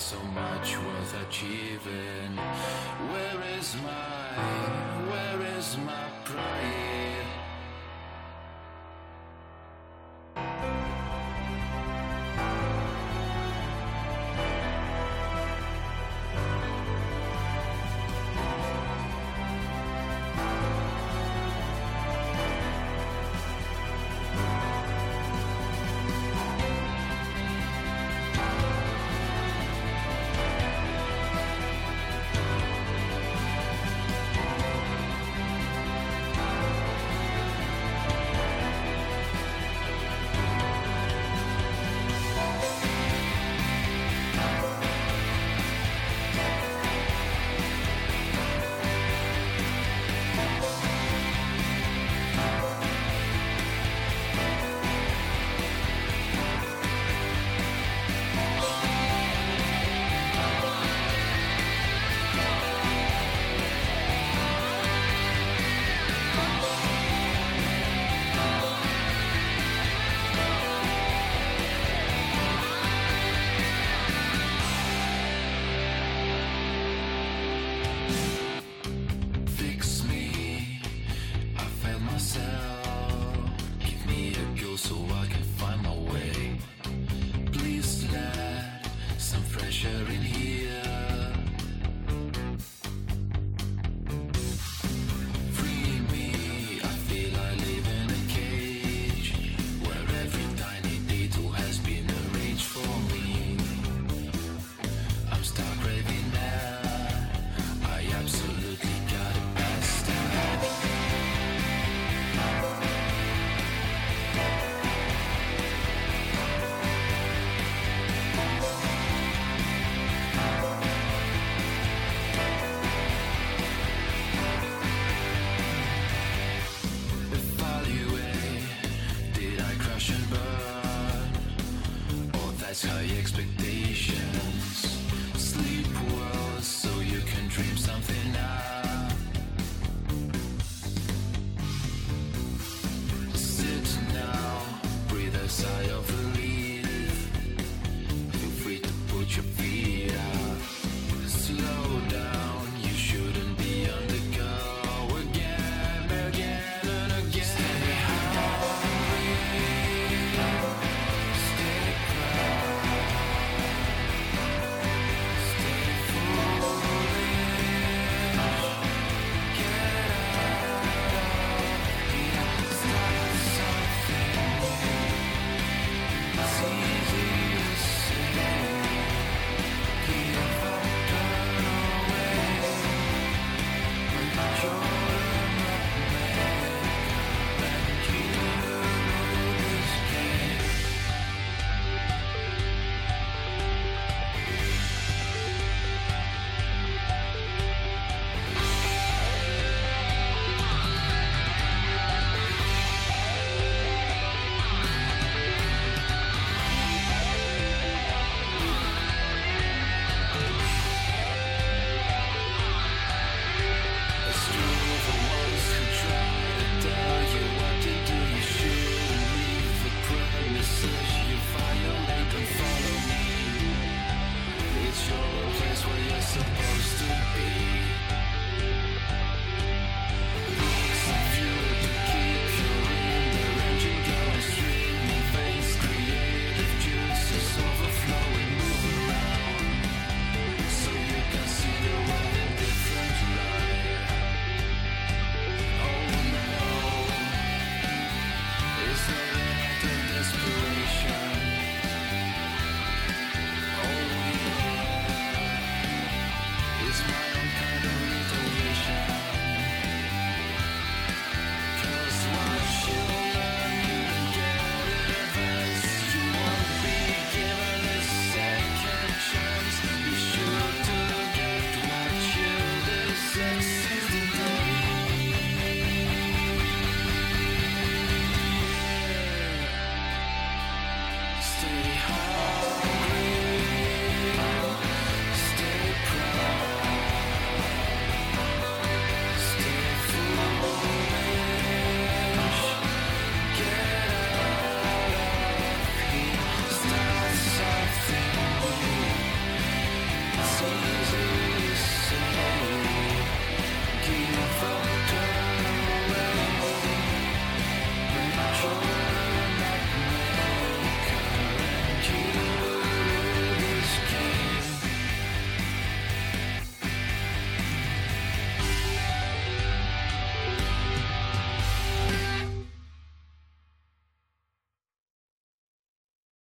So 0.00 0.16
much 0.34 0.78
worth 0.78 1.14
achieving. 1.28 2.34
Where 3.12 3.58
is 3.58 3.76
my, 3.84 4.32
where 5.10 5.58
is 5.58 5.76
my 5.84 6.08
pride? 6.24 7.19